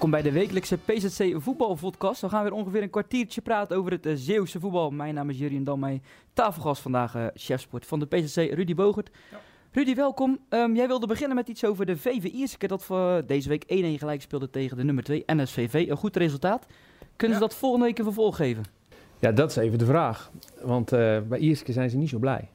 Welkom 0.00 0.20
bij 0.20 0.30
de 0.30 0.38
wekelijkse 0.38 0.78
PZC 0.78 1.34
voetbalpodcast. 1.36 2.20
We 2.20 2.28
gaan 2.28 2.42
weer 2.42 2.52
ongeveer 2.52 2.82
een 2.82 2.90
kwartiertje 2.90 3.40
praten 3.40 3.76
over 3.76 3.92
het 3.92 4.06
uh, 4.06 4.12
Zeeuwse 4.16 4.60
voetbal. 4.60 4.90
Mijn 4.90 5.14
naam 5.14 5.30
is 5.30 5.38
Jurien 5.38 5.78
mijn 5.78 6.02
tafelgast 6.32 6.82
vandaag, 6.82 7.14
uh, 7.14 7.26
chefsport 7.34 7.86
van 7.86 7.98
de 7.98 8.06
PZC, 8.06 8.36
Rudy 8.36 8.74
Bogert. 8.74 9.10
Ja. 9.30 9.40
Rudy, 9.72 9.94
welkom. 9.94 10.38
Um, 10.48 10.76
jij 10.76 10.86
wilde 10.86 11.06
beginnen 11.06 11.36
met 11.36 11.48
iets 11.48 11.64
over 11.64 11.86
de 11.86 11.96
VV 11.96 12.24
Ierske, 12.24 12.66
dat 12.66 12.84
voor 12.84 13.22
deze 13.26 13.48
week 13.48 13.64
1-1 13.64 13.66
gelijk 13.98 14.22
speelde 14.22 14.50
tegen 14.50 14.76
de 14.76 14.84
nummer 14.84 15.04
2, 15.04 15.22
NSVV. 15.26 15.86
Een 15.88 15.96
goed 15.96 16.16
resultaat. 16.16 16.66
Kunnen 17.16 17.36
ze 17.36 17.42
dat 17.42 17.54
volgende 17.54 17.86
week 17.86 17.98
een 17.98 18.04
vervolg 18.04 18.36
geven? 18.36 18.64
Ja, 19.18 19.32
dat 19.32 19.50
is 19.50 19.56
even 19.56 19.78
de 19.78 19.86
vraag. 19.86 20.30
Want 20.62 20.92
uh, 20.92 21.18
bij 21.20 21.38
Ierske 21.38 21.72
zijn 21.72 21.90
ze 21.90 21.96
niet 21.96 22.08
zo 22.08 22.18
blij. 22.18 22.48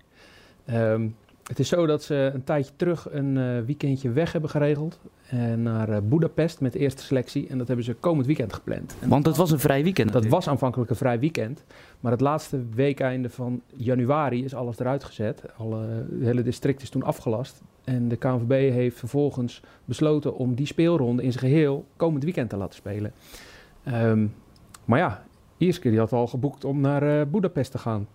Um, 0.70 1.16
het 1.48 1.60
is 1.60 1.68
zo 1.68 1.86
dat 1.86 2.04
ze 2.04 2.32
een 2.34 2.44
tijdje 2.44 2.72
terug 2.76 3.08
een 3.12 3.36
uh, 3.36 3.60
weekendje 3.60 4.12
weg 4.12 4.32
hebben 4.32 4.50
geregeld. 4.50 5.00
En 5.30 5.62
naar 5.62 5.90
uh, 5.90 5.98
Budapest 6.04 6.60
met 6.60 6.74
de 6.74 6.80
eerste 6.80 7.04
selectie. 7.04 7.48
En 7.48 7.58
dat 7.58 7.68
hebben 7.68 7.86
ze 7.86 7.94
komend 7.94 8.26
weekend 8.26 8.54
gepland. 8.54 8.96
Want 9.08 9.26
het 9.26 9.38
was 9.38 9.52
een 9.52 9.60
vrij 9.60 9.84
weekend. 9.84 10.12
Dat 10.12 10.26
was 10.26 10.48
aanvankelijk 10.48 10.90
een 10.90 10.96
vrij 10.96 11.20
weekend. 11.20 11.64
Maar 12.00 12.12
het 12.12 12.22
laatste 12.22 12.64
weekeinde 12.74 13.30
van 13.30 13.62
januari 13.76 14.44
is 14.44 14.56
alles 14.56 14.80
eruit 14.80 15.04
gezet. 15.04 15.44
Alle, 15.58 15.80
het 16.12 16.22
hele 16.22 16.44
district 16.44 16.82
is 16.82 16.90
toen 16.90 17.04
afgelast. 17.04 17.62
En 17.84 18.08
de 18.08 18.16
KNVB 18.16 18.72
heeft 18.72 19.00
vervolgens 19.00 19.62
besloten 19.86 20.36
om 20.36 20.56
die 20.56 20.66
speelronde 20.66 21.24
in 21.24 21.32
zijn 21.32 21.46
geheel 21.52 21.86
komend 21.96 22.24
weekend 22.24 22.50
te 22.50 22.58
laten 22.58 22.76
spelen. 22.76 23.12
Um, 23.88 24.34
maar 24.86 25.00
ja, 25.00 25.24
Ierske 25.58 25.90
die 25.90 26.00
had 26.00 26.14
al 26.14 26.28
geboekt 26.28 26.66
om 26.66 26.80
naar 26.80 27.04
uh, 27.04 27.22
Budapest 27.32 27.72
te 27.72 27.78
gaan. 27.78 28.08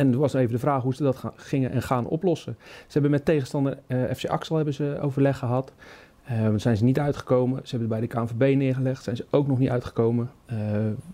En 0.00 0.12
er 0.12 0.18
was 0.18 0.34
even 0.34 0.52
de 0.52 0.58
vraag 0.58 0.82
hoe 0.82 0.94
ze 0.94 1.02
dat 1.02 1.24
gingen 1.36 1.70
en 1.70 1.82
gaan 1.82 2.06
oplossen. 2.06 2.56
Ze 2.60 2.92
hebben 2.92 3.10
met 3.10 3.24
tegenstander 3.24 3.78
uh, 3.86 4.02
FC 4.14 4.26
Axel 4.26 4.56
hebben 4.56 4.74
ze 4.74 4.98
overleg 5.00 5.38
gehad. 5.38 5.72
Uh, 6.30 6.48
zijn 6.56 6.76
ze 6.76 6.84
niet 6.84 6.98
uitgekomen. 6.98 7.60
Ze 7.62 7.76
hebben 7.76 7.98
het 7.98 8.10
bij 8.10 8.22
de 8.22 8.26
KNVB 8.26 8.56
neergelegd. 8.56 9.02
Zijn 9.02 9.16
ze 9.16 9.26
ook 9.30 9.46
nog 9.46 9.58
niet 9.58 9.68
uitgekomen. 9.68 10.30
Uh, 10.52 10.56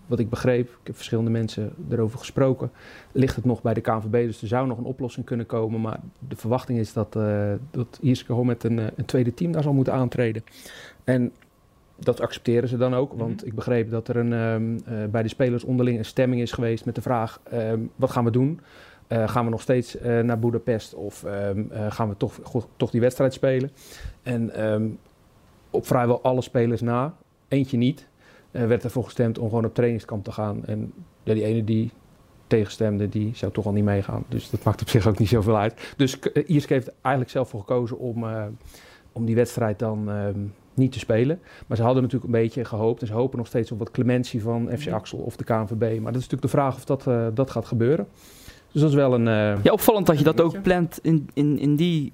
wat 0.05 0.19
ik 0.19 0.29
begreep, 0.29 0.67
ik 0.67 0.87
heb 0.87 0.95
verschillende 0.95 1.31
mensen 1.31 1.73
erover 1.89 2.19
gesproken. 2.19 2.71
Ligt 3.11 3.35
het 3.35 3.45
nog 3.45 3.61
bij 3.61 3.73
de 3.73 3.81
KNVB, 3.81 4.25
dus 4.25 4.41
er 4.41 4.47
zou 4.47 4.67
nog 4.67 4.77
een 4.77 4.83
oplossing 4.83 5.25
kunnen 5.25 5.45
komen. 5.45 5.81
Maar 5.81 5.99
de 6.27 6.35
verwachting 6.35 6.79
is 6.79 6.93
dat, 6.93 7.15
uh, 7.15 7.51
dat 7.71 7.99
met 8.43 8.63
een, 8.63 8.77
een, 8.77 9.05
tweede 9.05 9.33
team 9.33 9.51
daar 9.51 9.63
zal 9.63 9.73
moeten 9.73 9.93
aantreden. 9.93 10.43
En 11.03 11.31
dat 11.99 12.21
accepteren 12.21 12.69
ze 12.69 12.77
dan 12.77 12.95
ook. 12.95 13.09
Want 13.13 13.31
mm 13.31 13.37
-hmm. 13.37 13.47
ik 13.47 13.55
begreep 13.55 13.91
dat 13.91 14.07
er 14.07 14.15
een, 14.15 14.31
um, 14.31 14.83
bij 15.11 15.23
de 15.23 15.29
spelers 15.29 15.63
onderling 15.63 15.97
een 15.97 16.05
stemming 16.05 16.41
is 16.41 16.51
geweest 16.51 16.85
met 16.85 16.95
de 16.95 17.01
vraag: 17.01 17.41
um, 17.53 17.91
wat 17.95 18.11
gaan 18.11 18.23
we 18.23 18.31
doen? 18.31 18.59
Uh, 19.07 19.29
gaan 19.29 19.45
we 19.45 19.51
nog 19.51 19.61
steeds 19.61 20.01
uh, 20.01 20.19
naar 20.19 20.39
Budapest 20.39 20.93
of 20.93 21.23
um, 21.23 21.69
uh, 21.71 21.91
gaan 21.91 22.09
we 22.09 22.17
toch, 22.17 22.39
go, 22.43 22.63
toch 22.77 22.91
die 22.91 23.01
wedstrijd 23.01 23.33
spelen? 23.33 23.71
En 24.23 24.51
op 25.69 25.87
vrijwel 25.87 26.21
alle 26.21 26.41
spelers 26.41 26.81
na, 26.81 27.15
eentje 27.47 27.77
niet, 27.77 28.07
werd 28.51 28.83
ervoor 28.83 29.03
gestemd 29.03 29.39
om 29.39 29.49
gewoon 29.49 29.65
op 29.65 29.73
trainingskamp 29.73 30.23
te 30.23 30.31
gaan. 30.31 30.65
En 30.65 30.93
ja, 31.23 31.33
die 31.33 31.43
ene 31.43 31.63
die 31.63 31.91
tegenstemde, 32.47 33.09
die 33.09 33.35
zou 33.35 33.51
toch 33.51 33.65
al 33.65 33.71
niet 33.71 33.83
meegaan. 33.83 34.23
Dus 34.27 34.49
dat 34.49 34.63
maakt 34.63 34.81
op 34.81 34.89
zich 34.89 35.07
ook 35.07 35.17
niet 35.17 35.29
zoveel 35.29 35.57
uit. 35.57 35.93
Dus 35.97 36.19
Ierske 36.45 36.73
heeft 36.73 36.91
eigenlijk 37.01 37.29
zelf 37.29 37.49
voor 37.49 37.59
gekozen 37.59 37.99
om, 37.99 38.25
om 39.11 39.25
die 39.25 39.35
wedstrijd 39.35 39.79
dan 39.79 40.09
niet 40.77 40.91
te 40.91 40.99
spelen. 40.99 41.39
Maar 41.67 41.77
ze 41.77 41.83
hadden 41.83 42.03
natuurlijk 42.03 42.33
een 42.33 42.39
beetje 42.41 42.65
gehoopt 42.65 43.01
en 43.01 43.07
ze 43.07 43.13
hopen 43.13 43.37
nog 43.37 43.47
steeds 43.47 43.71
op 43.71 43.79
wat 43.79 43.91
clementie 43.91 44.41
van 44.41 44.69
FC 44.77 44.91
Axel 44.91 45.17
of 45.17 45.35
de 45.35 45.43
KNVB. 45.43 45.81
Maar 45.81 46.11
dat 46.13 46.21
is 46.21 46.29
natuurlijk 46.29 46.41
de 46.41 46.47
vraag 46.47 46.75
of 46.75 46.85
dat, 46.85 47.35
dat 47.35 47.51
gaat 47.51 47.65
gebeuren. 47.65 48.07
Dus 48.71 48.81
dat 48.81 48.89
is 48.89 48.95
wel 48.95 49.13
een... 49.13 49.27
Uh, 49.27 49.63
ja, 49.63 49.71
opvallend 49.71 50.05
dat 50.05 50.17
je 50.17 50.23
dat 50.23 50.41
ook 50.41 50.61
plant 50.61 50.99
in, 51.01 51.29
in, 51.33 51.59
in, 51.59 51.75
die, 51.75 52.13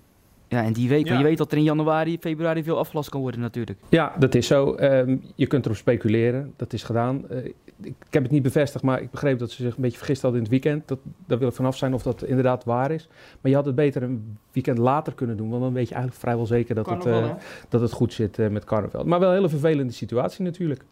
ja, 0.53 0.62
in 0.62 0.74
die 0.74 0.90
week. 0.90 1.08
Ja. 1.08 1.18
Je 1.18 1.24
weet 1.24 1.38
dat 1.38 1.52
er 1.52 1.58
in 1.58 1.64
januari, 1.64 2.18
februari 2.19 2.64
veel 2.64 2.78
afgelast 2.78 3.09
kan 3.09 3.22
worden 3.22 3.40
natuurlijk. 3.40 3.80
Ja, 3.90 4.14
dat 4.19 4.36
is 4.36 4.47
zo. 4.47 4.75
Um, 4.80 5.22
je 5.36 5.47
kunt 5.47 5.66
erop 5.66 5.78
speculeren. 5.78 6.53
Dat 6.56 6.74
is 6.74 6.84
gedaan. 6.84 7.25
Uh, 7.31 7.46
ik, 7.46 7.56
ik, 7.81 7.96
heb 8.09 8.24
het 8.24 8.31
niet 8.31 8.44
bevestigd, 8.44 8.84
maar 8.84 9.02
ik 9.02 9.12
begreep 9.12 9.40
dat 9.40 9.52
ze 9.52 9.63
zich 9.63 9.75
een 9.75 9.81
beetje 9.81 9.97
vergist 9.97 10.22
hadden 10.22 10.40
in 10.40 10.46
het 10.50 10.63
weekend. 10.63 10.88
Dat, 10.88 11.00
daar 11.28 11.40
wil 11.40 11.47
ik 11.47 11.53
vanaf 11.53 11.78
zijn 11.78 11.94
of 11.94 12.03
dat 12.03 12.24
inderdaad 12.24 12.63
waar 12.63 12.92
is. 12.92 13.08
Maar 13.42 13.52
je 13.52 13.58
had 13.58 13.66
het 13.66 13.75
beter 13.75 14.03
een 14.03 14.38
weekend 14.52 14.78
later 14.78 15.13
kunnen 15.13 15.38
doen. 15.38 15.50
Want 15.50 15.62
dan 15.62 15.74
weet 15.74 15.88
je 15.88 15.94
eigenlijk 15.94 16.24
vrijwel 16.24 16.46
zeker 16.46 16.75
dat, 16.75 16.90
het, 16.90 17.06
uh, 17.06 17.31
dat 17.69 17.81
het 17.81 17.92
goed 17.92 18.13
zit 18.13 18.38
met 18.52 18.63
carnaval. 18.63 19.03
Maar 19.03 19.19
wel 19.19 19.30
een 19.30 19.36
hele 19.36 19.50
vervelende 19.50 19.94
situatie 19.94 20.44
natuurlijk. 20.44 20.84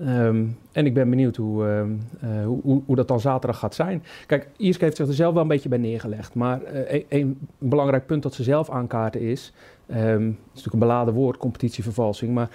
Um, 0.00 0.58
en 0.72 0.86
ik 0.86 0.94
ben 0.94 1.10
benieuwd 1.10 1.36
hoe, 1.36 1.64
uh, 1.64 2.30
uh, 2.30 2.46
hoe, 2.46 2.82
hoe, 2.86 2.96
dat 2.96 3.08
dan 3.08 3.20
zaterdag 3.20 3.58
gaat 3.58 3.74
zijn. 3.74 4.02
Kijk, 4.26 4.48
Ierske 4.56 4.84
heeft 4.84 4.96
zich 4.96 5.08
er 5.08 5.14
zelf 5.14 5.32
wel 5.32 5.42
een 5.42 5.48
beetje 5.48 5.68
bij 5.68 5.78
neergelegd. 5.78 6.34
Maar 6.34 6.60
uh, 6.62 6.92
een, 6.92 7.04
een, 7.08 7.38
belangrijk 7.58 8.06
punt 8.06 8.22
dat 8.22 8.34
ze 8.34 8.42
zelf 8.42 8.70
aankaarten 8.70 9.20
is... 9.20 9.52
Um, 9.90 9.96
het 9.96 10.06
is 10.30 10.46
natuurlijk 10.46 10.72
een 10.72 10.78
beladen 10.78 11.14
woord, 11.14 11.36
competitievervalsing... 11.36 12.34
maar 12.34 12.48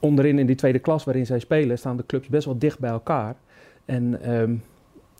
onderin 0.00 0.38
in 0.38 0.46
die 0.46 0.56
tweede 0.56 0.78
klas 0.78 1.04
waarin 1.04 1.26
zij 1.26 1.38
spelen... 1.38 1.78
staan 1.78 1.96
de 1.96 2.06
clubs 2.06 2.28
best 2.28 2.44
wel 2.44 2.58
dicht 2.58 2.78
bij 2.78 2.90
elkaar. 2.90 3.36
En 3.84 4.18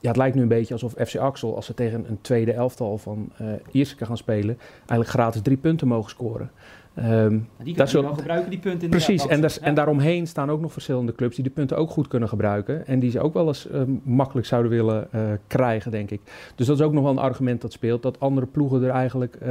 ja, 0.01 0.09
het 0.09 0.17
lijkt 0.17 0.37
nu 0.37 0.43
een 0.43 0.49
beetje 0.49 0.75
alsof 0.75 0.95
FC 1.07 1.17
Axel... 1.17 1.57
als 1.57 1.67
ze 1.67 1.75
tegen 1.75 2.05
een 2.09 2.19
tweede 2.21 2.53
elftal 2.53 2.99
van 2.99 3.33
Ierske 3.71 4.07
gaan 4.07 4.17
spelen... 4.17 4.59
eigenlijk 4.77 5.09
gratis 5.09 5.43
drie 5.43 5.57
punten 5.57 5.89
mogen 5.89 6.11
scoren... 6.11 6.51
Um, 6.99 7.49
die 7.63 7.75
kunnen 7.75 8.03
wel 8.03 8.15
gebruiken, 8.15 8.51
die 8.51 8.59
punten. 8.59 8.89
Precies, 8.89 9.27
en, 9.27 9.41
ja. 9.41 9.49
en 9.61 9.75
daaromheen 9.75 10.27
staan 10.27 10.51
ook 10.51 10.61
nog 10.61 10.73
verschillende 10.73 11.15
clubs 11.15 11.35
die 11.35 11.45
de 11.45 11.51
punten 11.51 11.77
ook 11.77 11.91
goed 11.91 12.09
kunnen 12.09 12.29
gebruiken. 12.29 12.87
En 12.87 12.99
die 12.99 13.11
ze 13.11 13.21
ook 13.21 13.35
wel 13.35 13.47
eens 13.47 13.69
uh, 13.71 13.83
makkelijk 14.03 14.47
zouden 14.47 14.71
willen 14.71 15.09
uh, 15.15 15.21
krijgen, 15.47 15.91
denk 15.91 16.11
ik. 16.11 16.21
Dus 16.55 16.67
dat 16.67 16.79
is 16.79 16.85
ook 16.85 16.93
nog 16.93 17.03
wel 17.03 17.13
een 17.13 17.19
argument 17.19 17.61
dat 17.61 17.73
speelt, 17.73 18.03
dat 18.03 18.21
andere 18.21 18.47
ploegen 18.47 18.83
er 18.83 18.91
eigenlijk 18.91 19.39
uh, 19.43 19.49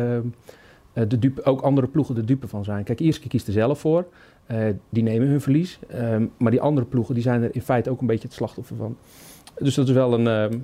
de 1.08 1.20
dupe, 1.20 1.44
ook 1.44 1.62
andere 1.62 1.88
ploegen 1.88 2.16
de 2.16 2.26
dupe 2.26 2.48
van 2.48 2.64
zijn. 2.64 2.84
Kijk, 2.84 3.00
Ierske 3.00 3.28
kiest 3.28 3.48
er 3.48 3.54
zelf 3.54 3.80
voor, 3.80 4.06
die 4.90 5.04
nemen 5.04 5.28
hun 5.28 5.42
verlies. 5.42 5.80
Ehm, 5.88 6.26
maar 6.38 6.52
die 6.52 6.62
andere 6.62 6.86
ploegen 6.86 7.14
die 7.14 7.24
zijn 7.24 7.44
er 7.44 7.56
in 7.56 7.62
feite 7.62 7.90
ook 7.90 8.02
een 8.02 8.08
beetje 8.08 8.28
het 8.28 8.34
slachtoffer 8.34 8.76
van. 8.76 8.98
Dus 9.58 9.76
dat 9.76 9.88
is 9.88 9.94
wel 9.94 10.14
een 10.14 10.28
ehm, 10.28 10.60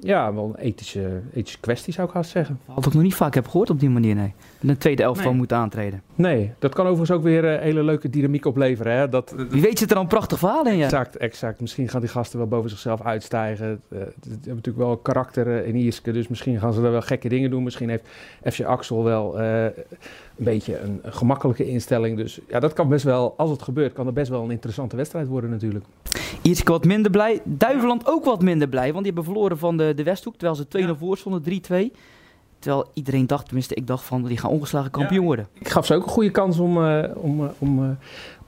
ja, 0.00 0.34
wel 0.34 0.44
een 0.56 0.64
ethische, 0.64 1.20
ethische 1.34 1.60
kwestie 1.60 1.92
zou 1.92 2.08
ik 2.08 2.14
haast 2.14 2.30
zeggen. 2.30 2.60
Wat 2.64 2.86
ik 2.86 2.92
nog 2.92 3.02
niet 3.02 3.14
vaak 3.14 3.34
heb 3.34 3.46
gehoord 3.46 3.70
op 3.70 3.80
die 3.80 3.90
manier, 3.90 4.14
nee. 4.14 4.32
Dat 4.60 4.70
een 4.70 4.78
tweede 4.78 5.02
elftal 5.02 5.30
nee. 5.30 5.36
moet 5.36 5.52
aantreden. 5.52 6.02
Nee, 6.14 6.52
dat 6.58 6.74
kan 6.74 6.84
overigens 6.84 7.10
ook 7.10 7.22
weer 7.22 7.54
uh, 7.54 7.60
hele 7.60 7.82
leuke 7.82 8.10
dynamiek 8.10 8.46
opleveren. 8.46 8.96
Hè? 8.96 9.08
Dat, 9.08 9.34
Wie 9.48 9.62
weet 9.62 9.78
zit 9.78 9.88
er 9.88 9.94
dan 9.94 10.04
een 10.04 10.10
prachtig 10.10 10.38
verhaal 10.38 10.66
in, 10.66 10.76
ja. 10.76 10.84
Exact, 10.84 11.16
exact. 11.16 11.60
Misschien 11.60 11.88
gaan 11.88 12.00
die 12.00 12.10
gasten 12.10 12.38
wel 12.38 12.48
boven 12.48 12.70
zichzelf 12.70 13.02
uitstijgen. 13.02 13.80
Uh, 13.88 13.98
ze 13.98 14.06
hebben 14.28 14.54
natuurlijk 14.54 14.84
wel 14.84 14.96
karakter 14.96 15.46
uh, 15.46 15.66
in 15.66 15.76
Ierske, 15.76 16.12
dus 16.12 16.28
misschien 16.28 16.58
gaan 16.58 16.72
ze 16.72 16.82
er 16.82 16.90
wel 16.90 17.02
gekke 17.02 17.28
dingen 17.28 17.50
doen. 17.50 17.62
Misschien 17.62 17.88
heeft 17.88 18.08
FC 18.42 18.60
Axel 18.64 19.04
wel 19.04 19.38
een 19.38 20.44
beetje 20.44 20.78
een, 20.78 21.00
een, 21.02 21.12
gemakkelijke 21.12 21.68
instelling. 21.68 22.16
Dus 22.16 22.40
ja, 22.48 22.60
dat 22.60 22.72
kan 22.72 22.88
best 22.88 23.04
wel, 23.04 23.34
als 23.36 23.50
het 23.50 23.62
gebeurt, 23.62 23.92
kan 23.92 24.06
het 24.06 24.14
best 24.14 24.30
wel 24.30 24.44
een 24.44 24.50
interessante 24.50 24.96
wedstrijd 24.96 25.26
worden 25.28 25.50
natuurlijk. 25.50 25.84
Ierske 26.42 26.72
wat 26.72 26.84
minder 26.84 27.10
blij. 27.10 27.40
Duiveland 27.44 28.06
ook 28.06 28.24
wat 28.24 28.42
minder 28.42 28.68
blij, 28.68 28.92
want 28.92 29.04
die 29.04 29.12
hebben 29.12 29.32
verloren 29.32 29.58
van 29.58 29.76
de, 29.76 29.83
de 29.94 30.02
Westhoek. 30.02 30.36
Terwijl 30.36 30.54
ze 30.54 30.64
2-0 30.64 30.80
ja. 30.80 30.94
voor 30.94 31.16
stonden, 31.16 31.42
3-2. 31.42 31.96
Terwijl 32.64 32.90
iedereen 32.92 33.26
dacht, 33.26 33.44
tenminste 33.44 33.74
ik 33.74 33.86
dacht 33.86 34.04
van, 34.04 34.24
die 34.24 34.36
gaan 34.36 34.50
ongeslagen 34.50 34.90
kampioen 34.90 35.20
ja. 35.20 35.26
worden. 35.26 35.48
Ik 35.52 35.68
gaf 35.68 35.86
ze 35.86 35.94
ook 35.94 36.02
een 36.02 36.08
goede 36.08 36.30
kans 36.30 36.58
om, 36.58 36.78
uh, 36.78 37.04
om, 37.14 37.40
uh, 37.40 37.48
om 37.58 37.82
uh, 37.82 37.90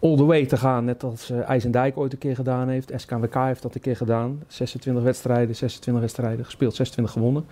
all 0.01 0.17
the 0.17 0.25
way 0.25 0.47
te 0.47 0.57
gaan. 0.57 0.85
Net 0.85 1.03
als 1.03 1.31
uh, 1.31 1.49
IJsendijk 1.49 1.97
ooit 1.97 2.13
een 2.13 2.19
keer 2.19 2.35
gedaan 2.35 2.69
heeft. 2.69 2.93
SKWK 2.97 3.35
heeft 3.35 3.63
dat 3.63 3.75
een 3.75 3.81
keer 3.81 3.97
gedaan. 3.97 4.43
26 4.47 5.05
wedstrijden, 5.05 5.57
26 5.57 6.03
wedstrijden 6.03 6.45
gespeeld, 6.45 6.75
26 6.75 7.15
gewonnen. 7.15 7.45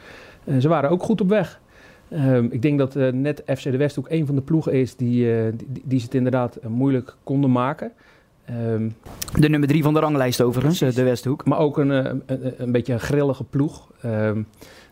ze 0.60 0.68
waren 0.68 0.90
ook 0.90 1.02
goed 1.02 1.20
op 1.20 1.28
weg. 1.28 1.60
Um, 2.10 2.48
ik 2.50 2.62
denk 2.62 2.78
dat 2.78 2.94
net 3.12 3.42
FC 3.46 3.62
de 3.62 3.76
Westhoek 3.76 4.06
een 4.08 4.26
van 4.26 4.34
de 4.34 4.40
ploegen 4.40 4.72
is 4.72 4.96
die, 4.96 5.56
die, 5.56 5.82
die 5.84 5.98
ze 5.98 6.04
het 6.04 6.14
inderdaad 6.14 6.58
moeilijk 6.68 7.16
konden 7.22 7.52
maken. 7.52 7.92
Um, 8.50 8.94
de 9.38 9.48
nummer 9.48 9.68
drie 9.68 9.82
van 9.82 9.94
de 9.94 10.00
ranglijst 10.00 10.40
overigens, 10.40 10.78
precies. 10.78 10.96
de 10.96 11.02
Westhoek. 11.02 11.44
Maar 11.44 11.58
ook 11.58 11.78
een, 11.78 11.90
een, 11.90 12.22
een, 12.26 12.54
een 12.56 12.72
beetje 12.72 12.92
een 12.92 13.00
grillige 13.00 13.44
ploeg. 13.44 13.90
Um, 14.04 14.46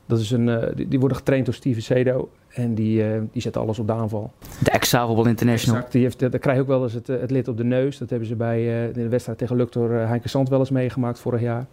dat 0.07 0.21
is 0.21 0.31
een, 0.31 0.47
uh, 0.47 0.63
die, 0.75 0.89
die, 0.89 0.99
worden 0.99 1.17
getraind 1.17 1.45
door 1.45 1.55
Steven 1.55 1.83
Sedo 1.83 2.29
en 2.49 2.75
die, 2.75 3.05
uh, 3.05 3.21
die 3.33 3.43
zet 3.43 3.57
alles 3.57 3.79
op 3.79 3.87
de 3.87 3.93
aanval. 3.93 4.31
De 4.63 4.71
ex-Zavelbal 4.71 5.27
International. 5.27 5.77
Exact, 5.77 5.93
die 5.93 6.03
heeft, 6.03 6.19
daar 6.19 6.39
krijg 6.39 6.57
je 6.57 6.63
ook 6.63 6.69
wel 6.69 6.83
eens 6.83 6.93
het, 6.93 7.07
het 7.07 7.31
lid 7.31 7.49
op 7.49 7.57
de 7.57 7.65
neus. 7.65 7.99
Dat 7.99 8.11
hebben 8.11 8.29
ze 8.29 8.37
bij 8.37 8.61
uh, 8.61 8.85
in 8.85 8.93
de 8.93 9.09
wedstrijd 9.09 9.39
tegen 9.39 9.57
Luctor 9.57 9.91
uh, 9.91 10.07
Heinke 10.07 10.29
Sand 10.29 10.49
wel 10.49 10.59
eens 10.59 10.71
meegemaakt 10.71 11.19
vorig 11.19 11.41
jaar. 11.41 11.67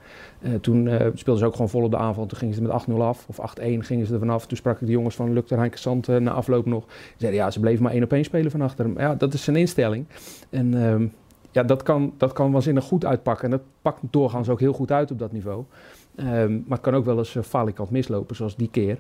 toen 0.62 0.90
speelden 1.14 1.38
ze 1.38 1.46
ook 1.46 1.52
gewoon 1.52 1.70
vol 1.70 1.84
op 1.84 1.92
de 1.92 1.98
aanval. 1.98 2.26
Toen 2.26 2.38
gingen 2.38 2.56
ze 2.56 2.62
met 2.62 2.86
8-0 2.90 2.94
af, 2.94 3.26
of 3.28 3.56
8-1 3.60 3.62
gingen 3.62 4.06
ze 4.06 4.14
er 4.14 4.20
vanaf. 4.20 4.48
Toen 4.48 4.58
sprak 4.58 4.82
ik 4.82 4.88
de 4.88 4.94
jongens 4.94 5.16
van 5.16 5.34
Luctor 5.34 5.58
Heinke 5.58 5.78
Sand 5.78 6.08
na 6.08 6.32
afloop 6.32 6.66
nog. 6.66 6.86
Die 6.86 6.96
zeiden 7.18 7.40
ja, 7.40 7.52
ze 7.52 7.60
bleven 7.60 7.84
maar 7.84 7.92
één 7.92 8.04
op 8.04 8.14
één 8.14 8.24
spelen 8.24 8.52
van 8.52 8.62
achter 8.62 8.86
hem. 8.86 9.00
Ja, 9.00 9.16
dat 9.16 9.34
is 9.34 9.44
zijn 9.44 9.56
instelling. 9.56 10.06
En 10.50 10.74
um, 10.74 11.14
ja, 11.52 11.64
dat 11.64 11.84
kan, 11.84 12.14
dat 12.18 12.34
kan 12.34 12.52
waanzinnig 12.52 12.84
goed 12.84 13.06
uitpakken. 13.06 13.46
En 13.46 13.52
dat 13.52 13.62
pakt 13.82 14.00
doorgaans 14.10 14.50
ook 14.50 14.60
heel 14.60 14.74
goed 14.74 14.92
uit 14.92 15.12
op 15.12 15.20
dat 15.20 15.32
niveau. 15.32 15.64
Um, 16.16 16.64
maar 16.68 16.78
het 16.78 16.82
kan 16.82 16.96
ook 16.96 17.06
wel 17.06 17.18
eens 17.18 17.36
uh, 17.36 17.44
falikant 17.44 17.90
mislopen, 17.90 18.36
zoals 18.36 18.56
die 18.56 18.70
keer. 18.70 19.00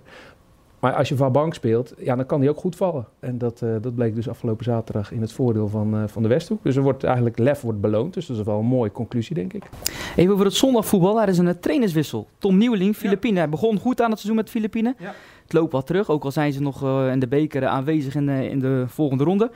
Maar 0.79 0.93
als 0.93 1.09
je 1.09 1.15
van 1.15 1.31
bank 1.31 1.53
speelt, 1.53 1.93
ja, 1.97 2.15
dan 2.15 2.25
kan 2.25 2.39
die 2.39 2.49
ook 2.49 2.57
goed 2.57 2.75
vallen. 2.75 3.05
En 3.19 3.37
dat, 3.37 3.61
uh, 3.61 3.75
dat 3.81 3.95
bleek 3.95 4.15
dus 4.15 4.29
afgelopen 4.29 4.63
zaterdag 4.63 5.11
in 5.11 5.21
het 5.21 5.31
voordeel 5.31 5.67
van, 5.67 5.95
uh, 5.95 6.03
van 6.07 6.21
de 6.21 6.27
Westhoek. 6.27 6.63
Dus 6.63 6.75
er 6.75 6.81
wordt 6.81 7.03
eigenlijk 7.03 7.37
lef 7.37 7.61
wordt 7.61 7.81
beloond. 7.81 8.13
Dus 8.13 8.25
dat 8.25 8.37
is 8.37 8.43
wel 8.43 8.59
een 8.59 8.65
mooie 8.65 8.91
conclusie, 8.91 9.35
denk 9.35 9.53
ik. 9.53 9.69
Even 10.15 10.33
over 10.33 10.45
het 10.45 10.53
zondagvoetbal. 10.53 11.15
Daar 11.15 11.29
is 11.29 11.37
een 11.37 11.59
trainerswissel. 11.59 12.27
Tom 12.37 12.57
Nieuweling, 12.57 12.95
Filipine. 12.95 13.33
Ja. 13.33 13.39
Hij 13.39 13.49
begon 13.49 13.79
goed 13.79 14.01
aan 14.01 14.09
het 14.09 14.19
seizoen 14.19 14.41
met 14.41 14.49
Filipine. 14.49 14.95
Ja. 14.99 15.13
Het 15.43 15.53
loopt 15.53 15.71
wat 15.71 15.87
terug, 15.87 16.09
ook 16.09 16.23
al 16.23 16.31
zijn 16.31 16.53
ze 16.53 16.61
nog 16.61 16.83
in 17.11 17.19
de 17.19 17.27
beker 17.27 17.65
aanwezig 17.65 18.15
in 18.15 18.25
de, 18.25 18.49
in 18.49 18.59
de 18.59 18.83
volgende 18.87 19.23
ronde. 19.23 19.51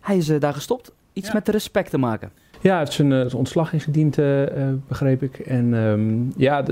Hij 0.00 0.16
is 0.16 0.26
daar 0.26 0.54
gestopt. 0.54 0.92
Iets 1.12 1.26
ja. 1.26 1.34
met 1.34 1.46
de 1.46 1.52
respect 1.52 1.90
te 1.90 1.98
maken. 1.98 2.30
Ja, 2.60 2.70
hij 2.70 2.78
heeft 2.78 2.92
zijn, 2.92 3.10
zijn 3.10 3.34
ontslag 3.34 3.72
ingediend, 3.72 4.16
begreep 4.88 5.22
ik. 5.22 5.38
En 5.38 5.74
ehm, 5.74 6.40
ja, 6.40 6.64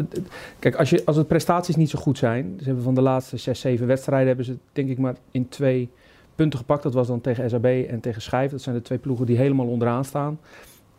kijk, 0.59 0.75
als, 0.77 0.91
je, 0.91 1.03
als 1.05 1.17
de 1.17 1.25
prestaties 1.25 1.77
niet 1.77 1.91
zo 1.91 1.99
goed 1.99 2.19
zijn... 2.19 2.55
Ze 2.59 2.65
hebben 2.65 2.85
van 2.85 2.95
de 2.95 3.01
laatste 3.01 3.37
zes, 3.37 3.61
zeven 3.61 3.87
wedstrijden... 3.87 4.27
hebben 4.27 4.45
ze 4.45 4.57
denk 4.73 4.89
ik 4.89 4.99
maar 4.99 5.15
in 5.31 5.49
twee 5.49 5.89
punten 6.35 6.59
gepakt. 6.59 6.83
Dat 6.83 6.95
was 6.95 7.07
dan 7.07 7.21
tegen 7.21 7.51
SAB 7.51 7.65
en 7.65 8.01
tegen 8.01 8.23
Schijf. 8.23 8.51
Dat 8.51 8.63
zijn 8.63 8.75
de 8.75 8.83
twee 8.83 8.99
ploegen 8.99 9.27
die 9.27 9.37
helemaal 9.37 9.67
onderaan 9.67 10.05
staan. 10.05 10.39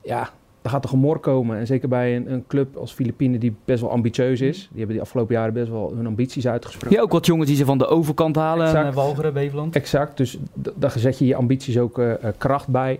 Ja, 0.04 0.30
er 0.62 0.70
gaat 0.70 0.84
er 0.84 0.90
gemor 0.90 1.20
komen. 1.20 1.58
En 1.58 1.68
zeker 1.68 1.90
bij 1.90 2.16
een, 2.16 2.32
een, 2.32 2.44
club 2.48 2.76
als 2.76 2.92
Filipine 2.92 3.38
die 3.38 3.56
best 3.66 3.82
wel 3.82 3.92
ambitieus 3.92 4.42
is. 4.42 4.58
Die 4.58 4.78
hebben 4.78 4.96
die 4.96 5.02
afgelopen 5.02 5.36
jaren 5.36 5.54
best 5.54 5.70
wel 5.70 5.94
hun 5.96 6.08
ambities 6.08 6.48
uitgesproken. 6.48 6.98
Ja, 6.98 7.04
ook 7.04 7.12
wat 7.12 7.26
jongens 7.26 7.48
die 7.48 7.58
ze 7.58 7.66
van 7.66 7.78
de 7.78 7.88
overkant 7.88 8.36
halen. 8.36 8.66
Exact. 8.68 8.96
Walcheren, 8.96 9.34
Beveland. 9.34 9.76
Exact, 9.76 10.18
dus 10.18 10.38
daar 10.54 11.00
zet 11.00 11.18
je 11.18 11.26
je 11.26 11.36
ambities 11.36 11.78
ook 11.78 11.98
uh, 11.98 12.14
kracht 12.38 12.68
bij. 12.68 13.00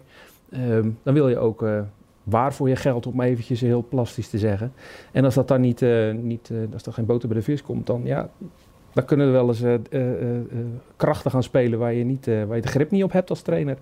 Um, 0.54 0.98
dan 1.04 1.14
wil 1.14 1.30
je 1.30 1.38
ook 1.38 1.62
uh, 1.62 1.82
waar 2.24 2.54
voor 2.54 2.70
je 2.70 2.76
geld, 2.76 3.08
om 3.08 3.22
eventjes 3.22 3.62
heel 3.62 3.86
plastisch 3.90 4.30
te 4.30 4.38
zeggen. 4.38 4.74
En 5.12 5.26
als 5.26 5.34
dat 5.34 5.48
dan 5.48 5.62
niet, 5.62 5.82
uh, 5.82 6.14
niet 6.14 6.52
als 6.74 6.84
er 6.84 6.94
geen 6.94 7.06
boter 7.06 7.28
bij 7.28 7.38
de 7.38 7.44
vis 7.44 7.62
komt, 7.62 7.88
dan 7.88 8.02
ja, 8.04 8.30
dan 8.94 9.06
kunnen 9.06 9.28
er 9.28 9.32
wel 9.32 9.48
eens 9.48 9.62
uh, 9.62 9.74
krachten 10.96 11.32
gaan 11.32 11.44
spelen 11.44 11.80
waar 11.80 11.94
je, 11.94 12.04
niet, 12.04 12.26
waar 12.26 12.56
je 12.56 12.62
de 12.62 12.68
grip 12.68 12.92
niet 12.92 13.04
op 13.04 13.12
hebt 13.12 13.30
als 13.30 13.42
trainer. 13.42 13.78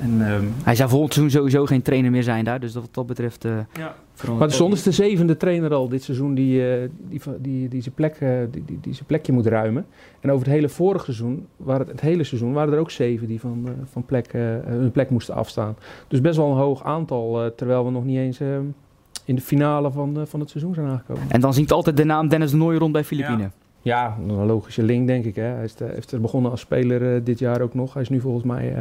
En, 0.00 0.32
um, 0.32 0.52
Hij 0.62 0.74
zou 0.74 0.88
volgend 0.88 1.12
seizoen 1.12 1.38
sowieso 1.38 1.66
geen 1.66 1.82
trainer 1.82 2.10
meer 2.10 2.22
zijn 2.22 2.44
daar, 2.44 2.60
dus 2.60 2.74
wat 2.74 2.88
dat 2.90 3.06
betreft... 3.06 3.44
ja. 3.72 3.94
Maar 4.38 4.50
zonder 4.50 4.78
is 4.78 4.84
de 4.84 4.92
zevende 4.92 5.36
trainer 5.36 5.74
al 5.74 5.88
dit 5.88 6.02
seizoen 6.02 6.34
die, 6.34 6.62
die, 7.08 7.20
die, 7.38 7.68
die, 7.68 7.82
zijn 7.82 7.94
plek, 7.94 8.18
die, 8.50 8.64
die, 8.64 8.78
die 8.80 8.94
zijn 8.94 9.06
plekje 9.06 9.32
moet 9.32 9.46
ruimen. 9.46 9.86
En 10.20 10.30
over 10.30 10.46
het 10.46 10.54
hele 10.54 10.68
vorige 10.68 11.04
seizoen, 11.04 11.46
waren 11.56 11.80
het, 11.80 11.90
het 11.90 12.00
hele 12.00 12.24
seizoen, 12.24 12.52
waren 12.52 12.72
er 12.72 12.78
ook 12.78 12.90
zeven 12.90 13.26
die 13.26 13.40
van, 13.40 13.68
van 13.84 14.04
plek, 14.04 14.32
hun 14.64 14.90
plek 14.90 15.10
moesten 15.10 15.34
afstaan. 15.34 15.76
Dus 16.08 16.20
best 16.20 16.36
wel 16.36 16.50
een 16.50 16.56
hoog 16.56 16.84
aantal, 16.84 17.52
terwijl 17.56 17.84
we 17.84 17.90
nog 17.90 18.04
niet 18.04 18.18
eens 18.18 18.40
in 19.24 19.34
de 19.34 19.40
finale 19.40 19.90
van, 19.90 20.26
van 20.26 20.40
het 20.40 20.50
seizoen 20.50 20.74
zijn 20.74 20.86
aangekomen. 20.86 21.22
En 21.28 21.40
dan 21.40 21.54
zingt 21.54 21.72
altijd 21.72 21.96
de 21.96 22.04
naam 22.04 22.28
Dennis 22.28 22.52
Nooy 22.52 22.76
rond 22.76 22.92
bij 22.92 23.04
Filipine. 23.04 23.42
Ja. 23.42 23.50
Ja, 23.82 24.16
een 24.28 24.46
logische 24.46 24.82
link 24.82 25.06
denk 25.06 25.24
ik. 25.24 25.34
Hè. 25.34 25.42
Hij 25.42 25.64
is, 25.64 25.74
heeft 25.78 26.12
er 26.12 26.20
begonnen 26.20 26.50
als 26.50 26.60
speler 26.60 27.14
uh, 27.14 27.20
dit 27.24 27.38
jaar 27.38 27.60
ook 27.60 27.74
nog. 27.74 27.92
Hij 27.92 28.02
is 28.02 28.08
nu 28.08 28.20
volgens 28.20 28.44
mij, 28.44 28.72
uh, 28.72 28.78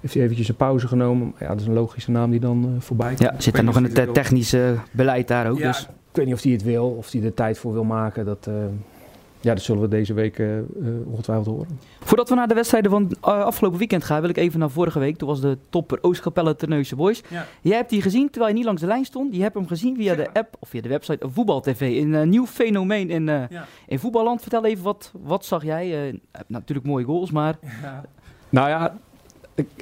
heeft 0.00 0.14
hij 0.14 0.22
eventjes 0.22 0.48
een 0.48 0.54
pauze 0.54 0.88
genomen. 0.88 1.34
Ja, 1.38 1.48
dat 1.48 1.60
is 1.60 1.66
een 1.66 1.72
logische 1.72 2.10
naam 2.10 2.30
die 2.30 2.40
dan 2.40 2.64
uh, 2.64 2.80
voorbij 2.80 3.14
komt. 3.14 3.20
Ja, 3.20 3.34
zit 3.38 3.56
er 3.56 3.64
nog 3.64 3.76
in 3.76 3.84
het 3.84 4.14
technische 4.14 4.74
beleid 4.90 5.28
daar 5.28 5.50
ook. 5.50 5.58
Ja, 5.58 5.66
dus. 5.66 5.80
Ik 5.82 6.16
weet 6.16 6.26
niet 6.26 6.34
of 6.34 6.42
hij 6.42 6.52
het 6.52 6.62
wil, 6.62 6.88
of 6.88 7.12
hij 7.12 7.22
er 7.22 7.34
tijd 7.34 7.58
voor 7.58 7.72
wil 7.72 7.84
maken. 7.84 8.24
Dat, 8.24 8.48
ja, 9.40 9.54
dat 9.54 9.62
zullen 9.62 9.82
we 9.82 9.88
deze 9.88 10.14
week 10.14 10.38
uh, 10.38 10.58
ongetwijfeld 11.06 11.46
horen. 11.46 11.78
Voordat 12.00 12.28
we 12.28 12.34
naar 12.34 12.48
de 12.48 12.54
wedstrijden 12.54 12.90
van 12.90 13.02
uh, 13.02 13.44
afgelopen 13.44 13.78
weekend 13.78 14.04
gaan, 14.04 14.20
wil 14.20 14.30
ik 14.30 14.36
even 14.36 14.58
naar 14.58 14.70
vorige 14.70 14.98
week. 14.98 15.16
Toen 15.16 15.28
was 15.28 15.40
de 15.40 15.58
topper 15.70 15.98
Oostkapelle 16.02 16.56
Terneuzen 16.56 16.96
Boys. 16.96 17.22
Ja. 17.28 17.46
Jij 17.60 17.76
hebt 17.76 17.90
die 17.90 18.02
gezien 18.02 18.30
terwijl 18.30 18.48
je 18.48 18.56
niet 18.56 18.66
langs 18.66 18.80
de 18.80 18.86
lijn 18.86 19.04
stond. 19.04 19.34
Je 19.34 19.42
hebt 19.42 19.54
hem 19.54 19.66
gezien 19.66 19.96
via 19.96 20.14
de 20.14 20.32
app 20.32 20.56
of 20.58 20.68
via 20.68 20.80
de 20.80 20.88
website 20.88 21.28
Voetbal 21.30 21.60
TV. 21.60 21.80
Een 21.80 22.28
nieuw 22.28 22.46
fenomeen 22.46 23.10
in, 23.10 23.24
ja. 23.24 23.66
in 23.86 23.98
voetballand. 23.98 24.40
Vertel 24.40 24.64
even, 24.64 24.84
wat, 24.84 25.12
wat 25.22 25.44
zag 25.44 25.64
jij? 25.64 26.20
natuurlijk 26.46 26.86
mooie 26.86 27.04
goals, 27.04 27.30
maar... 27.30 27.58
Ja. 27.82 28.04
Nou 28.48 28.68
ja, 28.68 28.98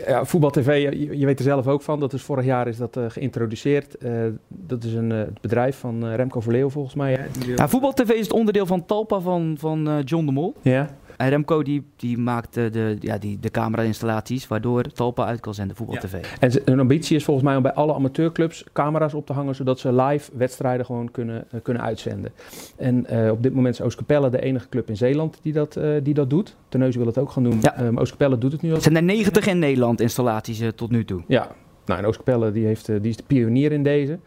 ja, 0.06 0.24
Voetbal 0.24 0.50
TV, 0.50 0.88
je, 1.18 1.26
weet 1.26 1.38
er 1.38 1.44
zelf 1.44 1.66
ook 1.66 1.82
van. 1.82 2.00
Dat 2.00 2.12
is 2.12 2.22
vorig 2.22 2.44
jaar 2.44 2.68
is 2.68 2.76
dat 2.76 2.96
uh, 2.96 3.04
geïntroduceerd. 3.08 3.96
Uh, 4.04 4.10
dat 4.48 4.84
is 4.84 4.94
een 4.94 5.10
uh, 5.10 5.20
bedrijf 5.40 5.76
van 5.76 6.14
Remco 6.14 6.40
Verleeuw 6.40 6.70
volgens 6.70 6.94
mij. 6.94 7.12
Hè? 7.12 7.52
Ja, 7.56 7.68
Voetbal 7.68 7.92
TV 7.92 8.10
is 8.10 8.20
het 8.20 8.32
onderdeel 8.32 8.66
van 8.66 8.86
Talpa 8.86 9.20
van, 9.20 9.56
van 9.58 10.02
John 10.04 10.26
de 10.26 10.32
Mol. 10.32 10.54
Ja. 10.62 10.90
En 11.18 11.28
Remco 11.28 11.62
die, 11.62 11.82
die 11.96 12.18
maakt 12.18 12.54
de, 12.54 12.96
ja, 13.00 13.18
die, 13.18 13.38
de 13.40 13.50
camera-installaties 13.50 14.48
waardoor 14.48 14.82
Talpa 14.82 15.24
uit 15.24 15.40
kan 15.40 15.54
zenden, 15.54 15.76
Voetbal 15.76 15.96
TV. 15.96 16.24
En 16.40 16.52
een 16.64 16.80
ambitie 16.80 17.16
is 17.16 17.24
volgens 17.24 17.46
mij 17.46 17.56
om 17.56 17.62
bij 17.62 17.72
alle 17.72 17.94
amateurclubs 17.94 18.64
camera's 18.72 19.14
op 19.14 19.26
te 19.26 19.32
hangen, 19.32 19.54
zodat 19.54 19.78
ze 19.78 19.92
live 19.92 20.30
wedstrijden 20.36 20.86
gewoon 20.86 21.10
kunnen, 21.10 21.44
uh, 21.54 21.60
kunnen 21.62 21.82
uitzenden. 21.82 22.32
En 22.76 23.06
uh, 23.12 23.30
op 23.30 23.42
dit 23.42 23.54
moment 23.54 23.74
is 23.74 23.80
Oostkapelle 23.80 24.30
de 24.30 24.42
enige 24.42 24.68
club 24.68 24.88
in 24.88 24.96
Zeeland 24.96 25.38
die 25.42 25.52
dat, 25.52 25.76
uh, 25.76 25.96
die 26.02 26.14
dat 26.14 26.30
doet. 26.30 26.56
Terneuzen 26.68 26.98
wil 26.98 27.08
het 27.08 27.18
ook 27.18 27.30
gaan 27.30 27.42
doen. 27.42 27.58
Ja. 27.60 27.80
Um, 27.80 27.98
Oostkapelle 27.98 28.38
doet 28.38 28.52
het 28.52 28.62
nu 28.62 28.72
al. 28.72 28.80
Zijn 28.80 28.96
er 28.96 29.02
90 29.02 29.46
in 29.46 29.58
Nederland 29.58 30.00
installaties 30.00 30.62
tot 30.74 30.90
nu 30.90 31.04
toe? 31.04 31.22
Ja, 31.26 31.48
nou, 31.86 32.00
en 32.00 32.06
Oostkapelle 32.06 32.52
die, 32.52 32.66
heeft, 32.66 32.86
die 32.86 33.10
is 33.10 33.16
de 33.16 33.24
pionier 33.26 33.72
in 33.72 33.82
deze. 33.82 34.18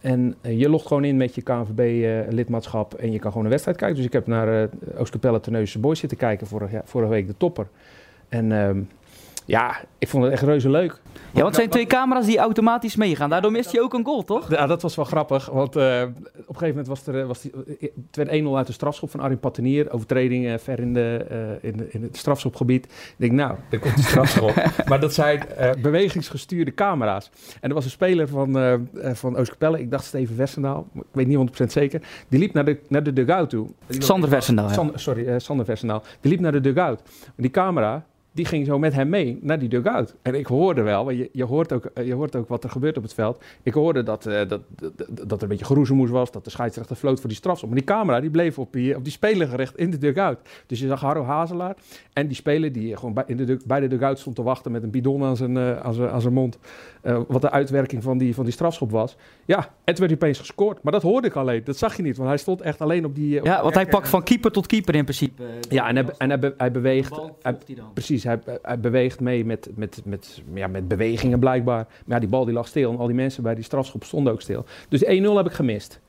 En 0.00 0.34
uh, 0.42 0.58
je 0.58 0.68
logt 0.68 0.86
gewoon 0.86 1.04
in 1.04 1.16
met 1.16 1.34
je 1.34 1.42
KNVB-lidmaatschap 1.42 2.94
uh, 2.94 3.04
en 3.04 3.12
je 3.12 3.18
kan 3.18 3.30
gewoon 3.30 3.44
een 3.44 3.50
wedstrijd 3.50 3.76
kijken. 3.78 3.96
Dus 3.96 4.06
ik 4.06 4.12
heb 4.12 4.26
naar 4.26 4.62
uh, 4.62 4.98
Oostkapelle 4.98 5.40
Terneuzense 5.40 5.78
Boys 5.78 5.98
zitten 5.98 6.18
kijken 6.18 6.46
vorig, 6.46 6.70
ja, 6.70 6.82
vorige 6.84 7.10
week, 7.10 7.26
de 7.26 7.36
topper. 7.36 7.68
En 8.28 8.52
um, 8.52 8.88
ja, 9.50 9.80
ik 9.98 10.08
vond 10.08 10.24
het 10.24 10.32
echt 10.32 10.42
reuze 10.42 10.70
leuk. 10.70 11.00
Ja, 11.12 11.20
want 11.32 11.46
het 11.46 11.54
zijn 11.54 11.68
twee 11.68 11.86
camera's 11.86 12.26
die 12.26 12.38
automatisch 12.38 12.96
meegaan. 12.96 13.30
Daardoor 13.30 13.50
mist 13.50 13.72
je 13.72 13.80
ook 13.80 13.94
een 13.94 14.04
goal, 14.04 14.24
toch? 14.24 14.50
Ja, 14.50 14.66
dat 14.66 14.82
was 14.82 14.96
wel 14.96 15.04
grappig. 15.04 15.46
Want 15.46 15.76
uh, 15.76 15.82
op 15.82 15.86
een 15.86 16.44
gegeven 16.46 16.68
moment 16.68 16.86
was 16.86 17.06
er 17.06 17.26
was 17.26 17.40
die, 17.40 17.52
het 18.10 18.28
1-0 18.28 18.46
uit 18.54 18.66
de 18.66 18.72
strafschop 18.72 19.10
van 19.10 19.20
Arjen 19.20 19.38
Patenier. 19.38 19.92
Overtreding 19.92 20.44
uh, 20.44 20.54
ver 20.58 20.80
in, 20.80 20.94
de, 20.94 21.26
uh, 21.30 21.70
in, 21.70 21.76
de, 21.76 21.88
in 21.90 22.02
het 22.02 22.16
strafschopgebied. 22.16 22.84
Ik 22.84 23.14
denk, 23.16 23.32
nou, 23.32 23.56
er 23.70 23.78
komt 23.78 23.96
de 23.96 24.02
strafschop. 24.02 24.54
maar 24.88 25.00
dat 25.00 25.14
zijn 25.14 25.42
bewegingsgestuurde 25.82 26.74
camera's. 26.74 27.30
En 27.60 27.68
er 27.68 27.74
was 27.74 27.84
een 27.84 27.90
speler 27.90 28.28
van, 28.28 28.58
van 28.94 29.36
Oostkapelle, 29.36 29.80
ik 29.80 29.90
dacht 29.90 30.04
Steven 30.04 30.36
Versendaal, 30.36 30.86
ik 30.94 31.02
weet 31.12 31.26
niet 31.26 31.60
100% 31.62 31.64
zeker. 31.66 32.02
Die 32.28 32.38
liep 32.38 32.52
naar 32.52 32.64
de, 32.64 32.78
naar 32.88 33.02
de 33.02 33.12
dugout 33.12 33.50
toe. 33.50 33.66
Sander 33.88 34.28
Versendaal, 34.28 34.68
ja. 34.68 34.72
Sander, 34.72 35.00
Sorry, 35.00 35.38
Sander 35.38 35.64
Versendaal. 35.64 36.02
Die 36.20 36.30
liep 36.30 36.40
naar 36.40 36.52
de 36.52 36.60
dugout. 36.60 37.02
Die 37.36 37.50
camera, 37.50 38.04
die 38.32 38.44
ging 38.44 38.66
zo 38.66 38.78
met 38.78 38.94
hem 38.94 39.08
mee 39.08 39.38
naar 39.42 39.58
die 39.58 39.68
dugout. 39.68 40.14
En 40.22 40.34
ik 40.34 40.46
hoorde 40.46 40.82
wel, 40.82 41.04
want 41.04 41.16
je, 41.16 41.28
je, 41.32 41.44
hoort 41.44 41.72
ook, 41.72 41.90
je 42.04 42.14
hoort 42.14 42.36
ook 42.36 42.48
wat 42.48 42.64
er 42.64 42.70
gebeurt 42.70 42.96
op 42.96 43.02
het 43.02 43.14
veld. 43.14 43.42
Ik 43.62 43.74
hoorde 43.74 44.02
dat, 44.02 44.26
uh, 44.26 44.34
dat, 44.48 44.60
dat, 44.68 44.92
dat, 45.28 45.36
er 45.36 45.42
een 45.42 45.48
beetje 45.48 45.64
geroezemoes 45.64 46.10
was, 46.10 46.30
dat 46.30 46.44
de 46.44 46.50
scheidsrechter 46.50 46.96
floot 46.96 47.20
voor 47.20 47.28
die 47.28 47.38
strafschop. 47.38 47.70
Maar 47.70 47.78
die 47.78 47.86
camera 47.86 48.20
die 48.20 48.30
bleef 48.30 48.58
op 48.58 48.72
die, 48.72 48.96
op 48.96 49.04
die 49.04 49.12
speler 49.12 49.48
gericht 49.48 49.76
in 49.76 49.90
de 49.90 49.98
dugout. 49.98 50.38
Dus 50.66 50.80
je 50.80 50.86
zag 50.86 51.00
Harro 51.00 51.24
Hazelaar 51.24 51.76
en 52.12 52.26
die 52.26 52.36
speler 52.36 52.72
die 52.72 52.96
gewoon 52.96 53.14
bij, 53.14 53.24
in 53.26 53.36
de, 53.36 53.58
bij 53.66 53.80
de 53.80 53.88
dugout 53.88 54.18
stond 54.18 54.36
te 54.36 54.42
wachten 54.42 54.72
met 54.72 54.82
een 54.82 54.90
bidon 54.90 55.24
aan 55.24 55.36
zijn, 55.36 55.56
uh, 55.56 55.80
aan 55.80 55.94
zijn, 55.94 56.10
aan 56.10 56.20
zijn 56.20 56.34
mond. 56.34 56.58
Uh, 57.02 57.20
wat 57.28 57.40
de 57.40 57.50
uitwerking 57.50 58.02
van 58.02 58.18
die, 58.18 58.34
van 58.34 58.44
die 58.44 58.52
strafschop 58.52 58.90
was. 58.90 59.16
Ja, 59.44 59.68
het 59.84 59.98
werd 59.98 60.12
opeens 60.12 60.38
gescoord. 60.38 60.82
Maar 60.82 60.92
dat 60.92 61.02
hoorde 61.02 61.26
ik 61.26 61.34
alleen. 61.34 61.64
Dat 61.64 61.76
zag 61.76 61.96
je 61.96 62.02
niet, 62.02 62.16
want 62.16 62.28
hij 62.28 62.38
stond 62.38 62.60
echt 62.60 62.80
alleen 62.80 63.04
op 63.04 63.14
die... 63.14 63.42
Ja, 63.42 63.62
want 63.62 63.74
hij 63.74 63.86
pakt 63.86 64.08
van 64.08 64.22
keeper 64.22 64.50
tot 64.50 64.66
keeper 64.66 64.94
in 64.94 65.04
principe. 65.04 65.42
ja, 65.68 65.88
en 65.88 65.96
hij, 65.96 66.04
en 66.18 66.28
hij, 66.28 66.38
be, 66.38 66.54
hij 66.56 66.70
beweegt... 66.70 67.20
Hij, 67.42 67.56
precies, 67.94 68.19
hij, 68.24 68.38
hij 68.62 68.80
beweegt 68.80 69.20
mee 69.20 69.44
met, 69.44 69.70
met, 69.74 70.00
met, 70.04 70.42
ja, 70.54 70.66
met 70.66 70.88
bewegingen 70.88 71.38
blijkbaar. 71.38 71.86
Maar 71.86 72.14
ja, 72.14 72.18
die 72.18 72.28
bal 72.28 72.44
die 72.44 72.54
lag 72.54 72.68
stil 72.68 72.92
en 72.92 72.98
al 72.98 73.06
die 73.06 73.16
mensen 73.16 73.42
bij 73.42 73.54
die 73.54 73.64
strafschop 73.64 74.04
stonden 74.04 74.32
ook 74.32 74.40
stil. 74.40 74.64
Dus 74.88 75.04
1-0 75.04 75.08
heb 75.08 75.46
ik 75.46 75.52
gemist. 75.52 76.00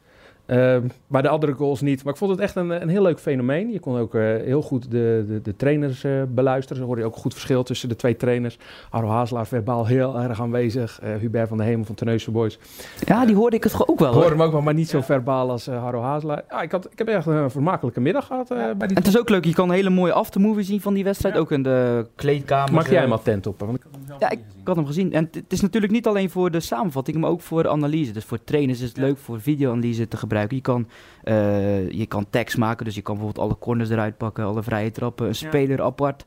Uh, 0.51 0.77
maar 1.08 1.22
de 1.22 1.29
andere 1.29 1.53
goals 1.53 1.81
niet. 1.81 2.03
Maar 2.03 2.13
ik 2.13 2.20
vond 2.20 2.31
het 2.31 2.39
echt 2.39 2.55
een, 2.55 2.70
een 2.81 2.89
heel 2.89 3.01
leuk 3.01 3.20
fenomeen. 3.20 3.72
Je 3.72 3.79
kon 3.79 3.98
ook 3.98 4.15
uh, 4.15 4.22
heel 4.22 4.62
goed 4.62 4.91
de, 4.91 5.25
de, 5.27 5.41
de 5.41 5.55
trainers 5.55 6.03
uh, 6.03 6.22
beluisteren. 6.27 6.77
Zo 6.77 6.86
hoorde 6.86 7.01
je 7.01 7.08
ook 7.08 7.15
een 7.15 7.22
goed 7.22 7.34
verschil 7.34 7.63
tussen 7.63 7.89
de 7.89 7.96
twee 7.96 8.15
trainers. 8.15 8.58
Arro 8.89 9.08
Hazelaar 9.08 9.48
verbaal 9.48 9.86
heel 9.86 10.20
erg 10.20 10.41
aanwezig. 10.41 11.00
Uh, 11.03 11.15
Hubert 11.15 11.48
van 11.48 11.58
de 11.58 11.63
Hemel 11.63 11.86
van 11.86 11.96
Terneuzen 11.96 12.34
Boys. 12.34 12.60
Ja, 13.05 13.25
die 13.25 13.36
hoorde 13.36 13.55
ik 13.55 13.63
het 13.63 13.88
ook 13.88 14.00
wel. 14.00 14.08
Ik 14.08 14.13
hoorde 14.13 14.29
hem 14.29 14.41
ook 14.41 14.51
wel, 14.51 14.62
maar 14.62 14.74
niet 14.74 14.89
zo 14.89 15.01
verbaal 15.01 15.50
als 15.50 15.65
Harro 15.65 16.01
Hazelaar. 16.01 16.43
Ja, 16.50 16.62
ik, 16.62 16.72
had, 16.72 16.91
ik 16.91 16.98
heb 16.98 17.08
echt 17.08 17.25
een 17.25 17.51
vermakelijke 17.51 18.01
middag 18.01 18.25
gehad. 18.25 18.50
Ja. 18.50 18.55
bij 18.75 18.88
die 18.88 18.98
en 18.98 19.03
het 19.03 19.08
is 19.08 19.20
ook 19.20 19.29
leuk, 19.29 19.46
je 19.46 19.53
kan 19.53 19.70
een 19.70 19.75
hele 19.75 19.89
mooie 19.89 20.13
aftermovie 20.13 20.63
zien 20.63 20.81
van 20.81 20.93
die 20.93 21.03
wedstrijd. 21.03 21.38
Ook 21.38 21.51
in 21.51 21.63
de 21.63 22.08
kleedkamer. 22.15 22.74
Mag 22.74 22.89
jij 22.89 23.01
hem 23.01 23.12
attent 23.12 23.48
op? 23.48 23.60
Want 23.60 23.75
ik 23.75 23.84
ja, 24.20 24.29
ik, 24.29 24.39
ik, 24.60 24.67
had 24.67 24.75
hem 24.75 24.86
gezien. 24.86 25.13
En 25.13 25.29
het 25.31 25.53
is 25.53 25.62
natuurlijk 25.62 25.93
niet 25.93 26.08
alleen 26.08 26.29
voor 26.29 26.51
de 26.51 26.60
samenvatting, 26.60 27.17
maar 27.17 27.29
ook 27.29 27.41
voor 27.41 27.63
de 27.63 27.70
analyse. 27.70 28.12
Dus 28.12 28.25
voor 28.25 28.43
trainers 28.43 28.81
is 28.81 28.88
het 28.88 28.98
leuk 28.98 29.17
voor 29.17 29.41
videoanalyse 29.41 30.08
te 30.08 30.17
gebruiken. 30.17 30.41
Je 30.50 30.62
kan, 30.62 30.88
uh, 31.24 31.92
je 31.92 32.06
kan 32.06 32.26
tekst 32.30 32.58
maken, 32.58 32.86
dus 32.86 32.96
je 32.96 33.02
kan 33.02 33.16
bijvoorbeeld 33.16 33.46
alle 33.46 33.58
corners 33.60 33.90
eruit 33.90 34.18
pakken, 34.18 34.44
alle 34.44 34.64
vrije 34.64 34.92
trappen, 34.92 35.28
een 35.28 35.36
speler 35.36 35.82
apart. 35.82 36.26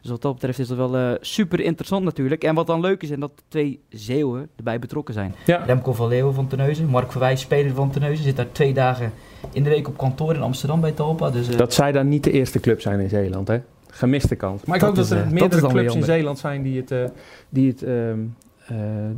Dus 0.00 0.10
wat 0.10 0.22
dat 0.22 0.34
betreft 0.34 0.58
is 0.58 0.68
dat 0.68 0.76
wel 0.76 0.98
uh, 0.98 1.12
super 1.20 1.60
interessant 1.60 2.04
natuurlijk. 2.04 2.44
En 2.44 2.54
wat 2.54 2.66
dan 2.66 2.80
leuk 2.80 3.02
is, 3.02 3.10
en 3.10 3.20
dat 3.20 3.32
twee 3.48 3.80
Zeeuwen 3.88 4.48
erbij 4.56 4.78
betrokken 4.78 5.14
zijn. 5.14 5.34
Ja. 5.46 5.64
Remco 5.64 5.92
van 5.92 6.08
Leeuwen 6.08 6.34
van 6.34 6.46
Teneuzen, 6.46 6.86
Mark 6.86 7.10
Verwijs, 7.10 7.40
speler 7.40 7.74
van 7.74 7.90
Teneuzen, 7.90 8.24
zit 8.24 8.36
daar 8.36 8.52
twee 8.52 8.74
dagen 8.74 9.12
in 9.52 9.62
de 9.62 9.70
week 9.70 9.88
op 9.88 9.96
kantoor 9.96 10.34
in 10.34 10.42
Amsterdam 10.42 10.80
bij 10.80 10.92
Talpa. 10.92 11.30
Dus, 11.30 11.48
uh, 11.48 11.56
dat 11.56 11.74
zij 11.74 11.92
dan 11.92 12.08
niet 12.08 12.24
de 12.24 12.30
eerste 12.30 12.60
club 12.60 12.80
zijn 12.80 13.00
in 13.00 13.08
Zeeland, 13.08 13.48
hè? 13.48 13.58
gemiste 13.96 14.34
kans. 14.34 14.64
Maar 14.64 14.76
ik 14.76 14.82
hoop 14.82 14.94
dat, 14.94 15.10
er 15.10 15.26
uh, 15.26 15.30
meerdere 15.30 15.68
clubs 15.68 15.94
in 15.94 16.04
Zeeland 16.04 16.38
zijn 16.38 16.62
die 16.62 16.80
het, 16.80 16.90
uh, 16.90 17.04
die 17.48 17.70
het 17.70 17.82
uh, 17.82 18.12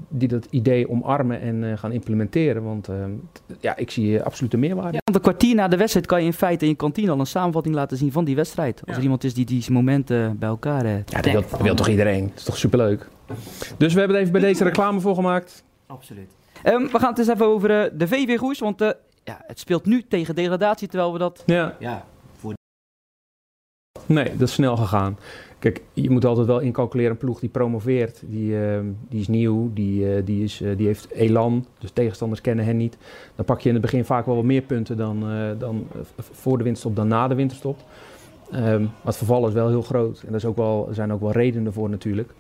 die 0.08 0.28
dat 0.28 0.46
idee 0.50 0.90
omarmen 0.90 1.40
en 1.40 1.78
gaan 1.78 1.92
implementeren. 1.92 2.62
Want 2.62 2.88
ehm, 2.88 3.10
ja, 3.60 3.76
ik 3.76 3.90
zie 3.90 4.22
absoluut 4.22 4.50
de 4.50 4.56
meerwaarde. 4.56 4.92
Ja, 4.92 5.00
want 5.04 5.16
een 5.16 5.22
kwartier 5.22 5.54
na 5.54 5.68
de 5.68 5.76
wedstrijd 5.76 6.06
kan 6.06 6.20
je 6.20 6.26
in 6.26 6.32
feite 6.32 6.64
in 6.64 6.70
je 6.70 6.76
kantine 6.76 7.10
al 7.10 7.20
een 7.20 7.26
samenvatting 7.26 7.74
laten 7.74 7.96
zien 7.96 8.12
van 8.12 8.24
die 8.24 8.36
wedstrijd. 8.36 8.82
Als 8.86 8.96
er 8.96 9.02
iemand 9.02 9.24
is 9.24 9.34
die 9.34 9.44
die 9.44 9.72
momenten 9.72 10.38
bij 10.38 10.48
elkaar... 10.48 10.86
ja, 10.86 11.02
dat 11.04 11.24
wil, 11.24 11.44
wil, 11.60 11.74
toch 11.74 11.88
iedereen? 11.88 12.26
Dat 12.28 12.38
is 12.38 12.44
toch 12.44 12.56
superleuk? 12.56 13.08
Dus 13.76 13.92
we 13.92 13.98
hebben 13.98 14.16
er 14.16 14.22
even 14.22 14.32
bij 14.32 14.42
deze 14.42 14.64
reclame 14.64 15.00
voor 15.00 15.14
gemaakt. 15.14 15.64
Absoluut. 15.86 16.30
Um, 16.64 16.88
we 16.92 16.98
gaan 16.98 17.10
het 17.10 17.18
eens 17.18 17.28
even 17.28 17.46
over 17.46 17.98
de 17.98 18.08
VV 18.08 18.38
Goes, 18.38 18.58
want 18.58 18.80
ja, 19.24 19.42
het 19.46 19.58
speelt 19.58 19.86
nu 19.86 20.02
tegen 20.08 20.34
degradatie, 20.34 20.88
terwijl 20.88 21.12
we 21.12 21.18
dat... 21.18 21.42
Ja. 21.46 21.76
ja 21.78 22.04
Nee, 24.08 24.36
dat 24.36 24.48
is 24.48 24.54
snel 24.54 24.76
gegaan. 24.76 25.18
Kijk, 25.58 25.82
je 25.92 26.10
moet 26.10 26.24
altijd 26.24 26.46
wel 26.46 26.60
incalculeren. 26.60 27.10
Een 27.10 27.16
ploeg 27.16 27.40
die 27.40 27.48
promoveert, 27.48 28.22
die, 28.26 28.60
ehm, 28.60 28.84
die 29.08 29.20
is 29.20 29.28
nieuw, 29.28 29.70
die, 29.74 30.14
eh, 30.14 30.22
die, 30.24 30.44
is, 30.44 30.62
die 30.76 30.86
heeft 30.86 31.10
elan. 31.10 31.66
Dus 31.78 31.90
tegenstanders 31.90 32.40
kennen 32.40 32.64
hen 32.64 32.76
niet. 32.76 32.96
Dan 33.34 33.44
pak 33.44 33.60
je 33.60 33.68
in 33.68 33.74
het 33.74 33.82
begin 33.82 34.04
vaak 34.04 34.26
wel 34.26 34.34
wat 34.34 34.44
meer 34.44 34.62
punten 34.62 34.96
dan, 34.96 35.24
dan 35.58 35.86
voor 36.18 36.58
de 36.58 36.64
winterstop 36.64 36.96
dan 36.96 37.08
na 37.08 37.28
de 37.28 37.34
winterstop. 37.34 37.78
Um, 38.54 38.80
maar 38.80 38.90
het 39.04 39.16
verval 39.16 39.46
is 39.46 39.52
wel 39.52 39.68
heel 39.68 39.82
groot. 39.82 40.22
En 40.26 40.32
daar 40.32 40.54
wel, 40.54 40.86
er 40.88 40.94
zijn 40.94 41.12
ook 41.12 41.20
wel 41.20 41.32
redenen 41.32 41.72
voor 41.72 41.90
natuurlijk. 41.90 42.30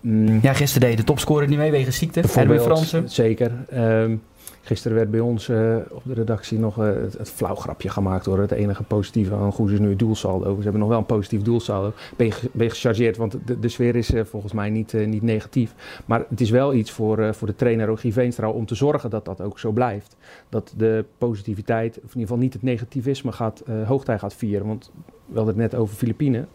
Mm. 0.00 0.38
Ja, 0.42 0.52
gisteren 0.52 0.88
deed 0.88 0.96
de 0.96 1.04
topscorer 1.04 1.48
niet 1.48 1.58
mee 1.58 1.70
wegens 1.70 1.96
ziekte. 1.96 2.22
Erwin 2.36 2.60
Fransen. 2.60 3.08
Zeker. 3.08 3.52
Um, 3.74 4.22
gisteren 4.62 4.96
werd 4.96 5.10
bij 5.10 5.20
ons 5.20 5.48
uh, 5.48 5.76
op 5.90 6.02
de 6.04 6.14
redactie 6.14 6.58
nog 6.58 6.78
uh, 6.78 6.84
het, 6.84 7.18
het 7.18 7.30
flauw 7.30 7.54
grapje 7.54 7.88
gemaakt 7.88 8.26
hoor. 8.26 8.38
Het 8.38 8.50
enige 8.50 8.82
positieve 8.82 9.34
aan 9.34 9.52
Goes 9.52 9.72
is 9.72 9.78
nu 9.78 9.88
het 9.88 9.98
doelsaldo. 9.98 10.56
Ze 10.56 10.62
hebben 10.62 10.80
nog 10.80 10.88
wel 10.88 10.98
een 10.98 11.06
positief 11.06 11.42
doelsaldo. 11.42 11.92
Ben 12.16 12.32
ben 12.52 12.70
gechargeerd, 12.70 13.16
want 13.16 13.36
de, 13.60 13.68
sfeer 13.68 13.96
is 13.96 14.10
uh, 14.10 14.24
volgens 14.24 14.52
mij 14.52 14.70
niet, 14.70 14.92
niet 14.92 15.22
negatief. 15.22 15.74
Maar 16.06 16.24
het 16.28 16.40
is 16.40 16.50
wel 16.50 16.74
iets 16.74 16.90
voor, 16.90 17.34
voor 17.34 17.46
de 17.46 17.54
trainer 17.54 17.86
Rogier 17.86 18.12
Veenstra 18.12 18.50
om 18.50 18.66
te 18.66 18.74
zorgen 18.74 19.10
dat 19.10 19.24
dat 19.24 19.40
ook 19.40 19.58
zo 19.58 19.70
blijft. 19.70 20.16
Dat 20.48 20.74
de 20.76 21.04
positiviteit, 21.18 21.96
of 21.96 22.02
in 22.02 22.08
ieder 22.08 22.20
geval 22.20 22.36
niet 22.36 22.52
het 22.52 22.62
negativisme, 22.62 23.32
gaat, 23.32 23.62
hoogtij 23.84 24.18
gaat 24.18 24.34
vieren. 24.34 24.66
Want 24.66 24.90
we 25.26 25.36
hadden 25.36 25.60
het 25.60 25.70
net 25.70 25.80
over 25.80 25.96
Filipijnen. 25.96 26.48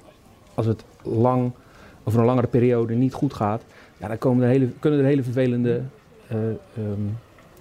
Als 0.53 0.65
het 0.65 0.83
lang 1.03 1.51
over 2.03 2.19
een 2.19 2.25
langere 2.25 2.47
periode 2.47 2.93
niet 2.93 3.13
goed 3.13 3.33
gaat, 3.33 3.63
ja, 3.97 4.07
dan 4.07 4.17
komen 4.17 4.43
er 4.43 4.49
hele, 4.49 4.69
kunnen 4.79 4.99
er 4.99 5.05
hele 5.05 5.23
vervelende, 5.23 5.81
um, 6.31 7.17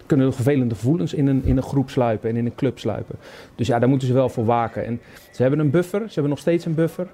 kunnen 0.06 0.26
er 0.26 0.32
vervelende 0.32 0.74
gevoelens 0.74 1.14
in 1.14 1.26
een, 1.26 1.44
in 1.44 1.56
een 1.56 1.62
groep 1.62 1.90
sluipen 1.90 2.30
en 2.30 2.36
in 2.36 2.46
een 2.46 2.54
club 2.54 2.78
sluipen. 2.78 3.16
Dus 3.54 3.66
ja, 3.66 3.78
daar 3.78 3.88
moeten 3.88 4.08
ze 4.08 4.14
wel 4.14 4.28
voor 4.28 4.44
waken. 4.44 4.84
En 4.84 5.00
ze 5.30 5.42
hebben 5.42 5.60
een 5.60 5.70
buffer, 5.70 6.00
ze 6.00 6.12
hebben 6.12 6.30
nog 6.30 6.38
steeds 6.38 6.64
een 6.64 6.74
buffer. 6.74 7.06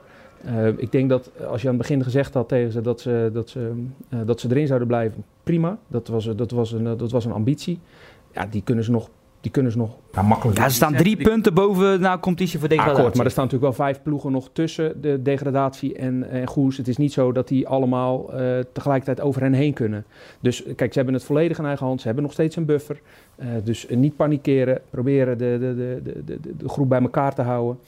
Uh, 0.46 0.66
ik 0.66 0.92
denk 0.92 1.08
dat 1.08 1.30
als 1.46 1.62
je 1.62 1.68
aan 1.68 1.74
het 1.74 1.82
begin 1.82 2.02
gezegd 2.02 2.34
had 2.34 2.48
tegen 2.48 2.72
ze 2.72 2.80
dat 2.80 3.00
ze, 3.00 3.30
dat 3.32 3.50
ze, 3.50 3.72
uh, 4.08 4.20
dat 4.24 4.40
ze 4.40 4.48
erin 4.50 4.66
zouden 4.66 4.88
blijven, 4.88 5.24
prima. 5.42 5.78
Dat 5.88 6.08
was, 6.08 6.24
dat, 6.36 6.50
was 6.50 6.72
een, 6.72 6.84
dat 6.84 7.10
was 7.10 7.24
een 7.24 7.32
ambitie. 7.32 7.78
Ja, 8.32 8.46
die 8.46 8.62
kunnen 8.62 8.84
ze 8.84 8.90
nog 8.90 9.08
die 9.42 9.50
kunnen 9.50 9.72
ze 9.72 9.78
nog 9.78 9.96
ja, 10.12 10.22
makkelijk. 10.22 10.58
Ja, 10.58 10.68
ze 10.68 10.74
staan 10.74 10.94
drie 10.94 11.16
punten 11.16 11.54
boven 11.54 12.00
na 12.00 12.18
competitie 12.18 12.58
voor 12.58 12.68
degradatie. 12.68 12.98
Akkoord, 12.98 13.16
maar 13.16 13.24
er 13.24 13.30
staan 13.30 13.44
natuurlijk 13.44 13.76
wel 13.76 13.86
vijf 13.86 14.02
ploegen 14.02 14.32
nog 14.32 14.50
tussen 14.52 15.00
de 15.00 15.22
degradatie 15.22 15.94
en, 15.94 16.30
en 16.30 16.46
Goes. 16.46 16.76
Het 16.76 16.88
is 16.88 16.96
niet 16.96 17.12
zo 17.12 17.32
dat 17.32 17.48
die 17.48 17.68
allemaal 17.68 18.40
uh, 18.40 18.58
tegelijkertijd 18.72 19.20
over 19.20 19.42
hen 19.42 19.52
heen 19.52 19.72
kunnen. 19.72 20.04
Dus 20.40 20.62
kijk, 20.76 20.92
ze 20.92 20.96
hebben 20.96 21.14
het 21.14 21.24
volledig 21.24 21.58
in 21.58 21.64
eigen 21.64 21.86
hand. 21.86 22.00
Ze 22.00 22.06
hebben 22.06 22.24
nog 22.24 22.32
steeds 22.32 22.56
een 22.56 22.64
buffer. 22.64 23.00
Uh, 23.36 23.46
dus 23.64 23.86
niet 23.88 24.16
panikeren. 24.16 24.80
Proberen 24.90 25.38
de, 25.38 25.56
de, 25.60 25.74
de, 25.74 26.00
de, 26.24 26.40
de, 26.40 26.56
de 26.56 26.68
groep 26.68 26.88
bij 26.88 27.00
elkaar 27.00 27.34
te 27.34 27.42
houden. 27.42 27.78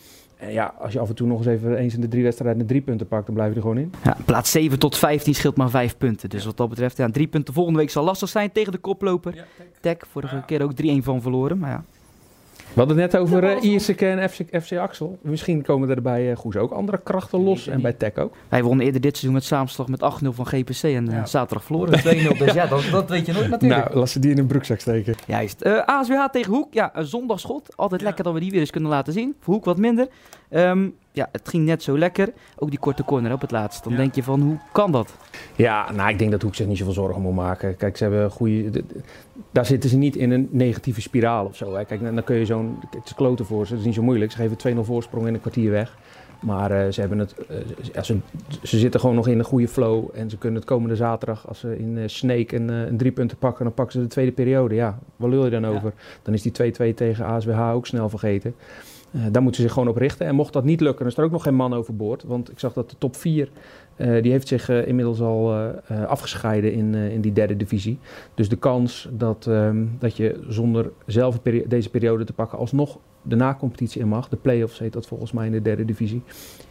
En 0.45 0.53
ja, 0.53 0.75
als 0.79 0.93
je 0.93 0.99
af 0.99 1.09
en 1.09 1.15
toe 1.15 1.27
nog 1.27 1.39
eens 1.39 1.47
even 1.47 1.77
eens 1.77 1.95
in 1.95 2.01
de 2.01 2.09
drie 2.09 2.23
wedstrijden 2.23 2.59
de 2.59 2.65
drie 2.65 2.81
punten 2.81 3.07
pakt, 3.07 3.27
dan 3.27 3.35
blijf 3.35 3.51
je 3.51 3.57
er 3.57 3.63
gewoon 3.63 3.79
in. 3.79 3.93
Ja, 4.05 4.17
plaats 4.25 4.51
7 4.51 4.79
tot 4.79 4.97
15 4.97 5.35
scheelt 5.35 5.57
maar 5.57 5.71
vijf 5.71 5.97
punten. 5.97 6.29
Dus 6.29 6.45
wat 6.45 6.57
dat 6.57 6.69
betreft, 6.69 6.97
ja, 6.97 7.11
drie 7.11 7.27
punten 7.27 7.55
volgende 7.55 7.79
week 7.79 7.91
zal 7.91 8.05
lastig 8.05 8.29
zijn 8.29 8.53
tegen 8.53 8.73
de 8.73 8.79
koploper. 8.79 9.35
Ja, 9.35 9.45
Tech, 9.81 9.97
vorige 10.11 10.43
keer 10.47 10.63
ook 10.63 10.73
3-1 10.83 10.87
van 11.03 11.23
verloren, 11.23 11.59
maar 11.59 11.71
ja. 11.71 11.85
We 12.75 12.81
hadden 12.81 12.99
het 12.99 13.13
net 13.13 13.21
over 13.21 13.45
uh, 13.45 13.63
Ierseke 13.63 14.07
en 14.07 14.31
FC, 14.31 14.41
FC 14.63 14.73
Axel. 14.73 15.19
Misschien 15.21 15.63
komen 15.63 15.91
er 15.91 16.03
bij 16.03 16.31
uh, 16.31 16.37
Goes 16.37 16.57
ook 16.57 16.73
andere 16.73 17.01
krachten 17.05 17.41
los 17.41 17.69
en 17.69 17.81
bij 17.81 17.93
Tech 17.93 18.17
ook. 18.17 18.35
Wij 18.49 18.63
wonnen 18.63 18.87
eerder 18.87 19.01
dit 19.01 19.11
seizoen 19.11 19.33
met 19.33 19.45
samenslag 19.45 19.89
met 19.89 20.01
8-0 20.25 20.29
van 20.29 20.47
GPC 20.47 20.83
en 20.83 21.11
uh, 21.11 21.25
zaterdag 21.25 21.65
verloren 21.65 21.99
2-0. 21.99 22.03
Dus 22.39 22.53
ja, 22.53 22.67
dat, 22.67 22.83
dat, 22.91 23.09
weet 23.09 23.27
je 23.27 23.33
nooit 23.33 23.49
natuurlijk. 23.49 23.85
Nou, 23.85 23.99
laat 23.99 24.09
ze 24.09 24.19
die 24.19 24.31
in 24.31 24.39
een 24.39 24.47
broekzak 24.47 24.81
steken. 24.81 25.15
Juist. 25.27 25.65
Uh, 25.65 25.83
ASWH 25.85 26.25
tegen 26.33 26.53
Hoek. 26.53 26.75
Ja, 26.75 26.91
een 26.95 27.07
zondagschot. 27.07 27.77
Altijd 27.77 28.01
ja. 28.01 28.07
lekker 28.07 28.25
dat 28.25 28.33
we 28.35 28.41
die 28.41 28.51
weer 28.51 28.61
eens 28.61 28.71
kunnen 28.71 28.91
laten 28.91 29.13
zien. 29.13 29.35
Voor 29.41 29.55
Hoek 29.55 29.65
wat 29.65 29.79
minder. 29.79 30.09
Um, 30.55 30.95
ja, 31.13 31.29
het 31.33 31.49
ging 31.49 31.65
net 31.65 31.83
zo 31.83 31.99
lekker. 31.99 32.33
Ook 32.57 32.71
die 32.71 32.79
korte 32.79 33.05
corner 33.05 33.33
op 33.33 33.41
het 33.41 33.51
laatst. 33.51 33.85
Dan 33.85 33.93
ja. 33.93 33.99
denk 33.99 34.15
je 34.15 34.23
van, 34.23 34.41
hoe 34.41 34.59
kan 34.73 34.93
dat? 34.93 35.15
Ja, 35.57 35.93
nou, 35.93 36.11
ik 36.11 36.19
denk 36.19 36.31
dat 36.31 36.43
Hoek 36.43 36.55
zich 36.55 36.67
niet 36.67 36.79
zoveel 36.79 36.93
zorgen 36.93 37.23
moet 37.23 37.35
maken. 37.35 37.77
Kijk, 37.77 37.97
ze 37.97 38.03
hebben 38.03 38.31
goede... 38.31 38.85
Daar 39.51 39.67
zitten 39.67 39.91
ze 39.91 39.97
niet 39.97 40.17
in 40.17 40.31
een 40.31 40.49
negatieve 40.51 41.01
spiraal 41.01 41.45
of 41.45 41.57
zo. 41.57 41.75
Hè. 41.75 41.85
Kijk, 41.85 42.01
dan 42.01 42.25
kun 42.25 42.37
je 42.37 42.45
zo'n... 42.45 42.79
Het 42.91 43.05
is 43.05 43.15
kloten 43.15 43.47
voor 43.47 43.65
ze, 43.65 43.71
dat 43.71 43.81
is 43.81 43.87
niet 43.87 43.95
zo 43.95 44.03
moeilijk. 44.03 44.33
Ze 44.33 44.37
geven 44.37 44.77
2-0 44.77 44.81
voorsprong 44.81 45.27
in 45.27 45.35
een 45.35 45.41
kwartier 45.41 45.71
weg. 45.71 45.97
Maar 46.41 46.71
uh, 46.71 46.93
ze, 46.93 47.01
hebben 47.01 47.19
het, 47.19 47.35
uh, 47.51 47.57
ja, 47.93 48.03
ze, 48.03 48.19
ze, 48.63 48.79
zitten 48.79 49.01
gewoon 49.01 49.15
nog 49.15 49.29
in 49.29 49.39
een 49.39 49.45
goede 49.45 49.69
flow. 49.69 50.09
En 50.15 50.31
ze 50.31 50.39
kunnen 50.39 50.61
het 50.61 50.69
komende 50.69 50.97
zaterdag, 50.97 51.49
als 51.49 51.59
ze 51.59 51.79
in 51.79 51.97
uh, 51.97 52.03
Snake 52.07 52.57
een, 52.57 52.69
een 52.69 52.97
drie 52.97 53.13
punten 53.13 53.37
pakken, 53.37 53.65
dan 53.65 53.75
pakken 53.75 53.95
ze 53.95 54.01
de 54.01 54.07
tweede 54.07 54.33
periode. 54.33 54.75
Ja, 54.75 54.99
waar 55.17 55.31
lul 55.31 55.45
je 55.45 55.51
dan 55.51 55.67
over? 55.67 55.93
Dan 56.23 56.35
is 56.35 56.43
die 56.43 56.73
2-2 56.93 56.95
tegen 56.95 57.25
ASWH 57.25 57.73
ook 57.73 57.87
snel 57.87 58.09
vergeten. 58.09 58.55
Uh, 59.15 59.23
daar 59.31 59.43
moeten 59.43 59.61
ze 59.61 59.67
zich 59.67 59.73
gewoon 59.73 59.89
op 59.89 59.97
richten. 59.97 60.27
En 60.27 60.35
mocht 60.35 60.53
dat 60.53 60.65
niet 60.65 60.81
lukken, 60.81 60.99
dan 60.99 61.09
is 61.13 61.19
er 61.19 61.25
ook 61.25 61.31
nog 61.31 61.43
geen 61.43 61.55
man 61.55 61.75
overboord. 61.75 62.23
Want 62.23 62.51
ik 62.51 62.59
zag 62.59 62.73
dat 62.73 62.91
de 62.91 62.97
top 62.99 63.17
4, 63.17 63.49
uh, 63.97 64.23
die 64.23 64.33
heeft 64.33 64.49
zich 64.49 64.71
uh, 64.71 64.87
inmiddels 64.87 65.21
al 65.21 65.55
afgescheiden 66.07 66.73
in, 66.73 66.95
in 66.95 67.21
die 67.21 67.33
derde 67.33 67.57
divisie. 67.57 67.99
Dus 68.35 68.49
de 68.49 68.57
kans 68.57 69.09
dat, 69.13 69.47
um, 69.47 69.97
dat 69.99 70.17
je 70.17 70.45
zonder 70.49 70.91
zelf 71.07 71.39
deze 71.67 71.91
periode 71.91 72.25
te 72.25 72.33
pakken 72.33 72.59
alsnog 72.59 72.99
de 73.23 73.37
na-competitie 73.37 74.01
in 74.01 74.09
mag, 74.09 74.29
de 74.29 74.37
play-offs 74.37 74.79
heet 74.79 74.93
dat 74.93 75.07
volgens 75.07 75.33
mij 75.33 75.47
in 75.47 75.53
de 75.53 75.63
derde 75.63 75.85
divisie, 75.85 76.23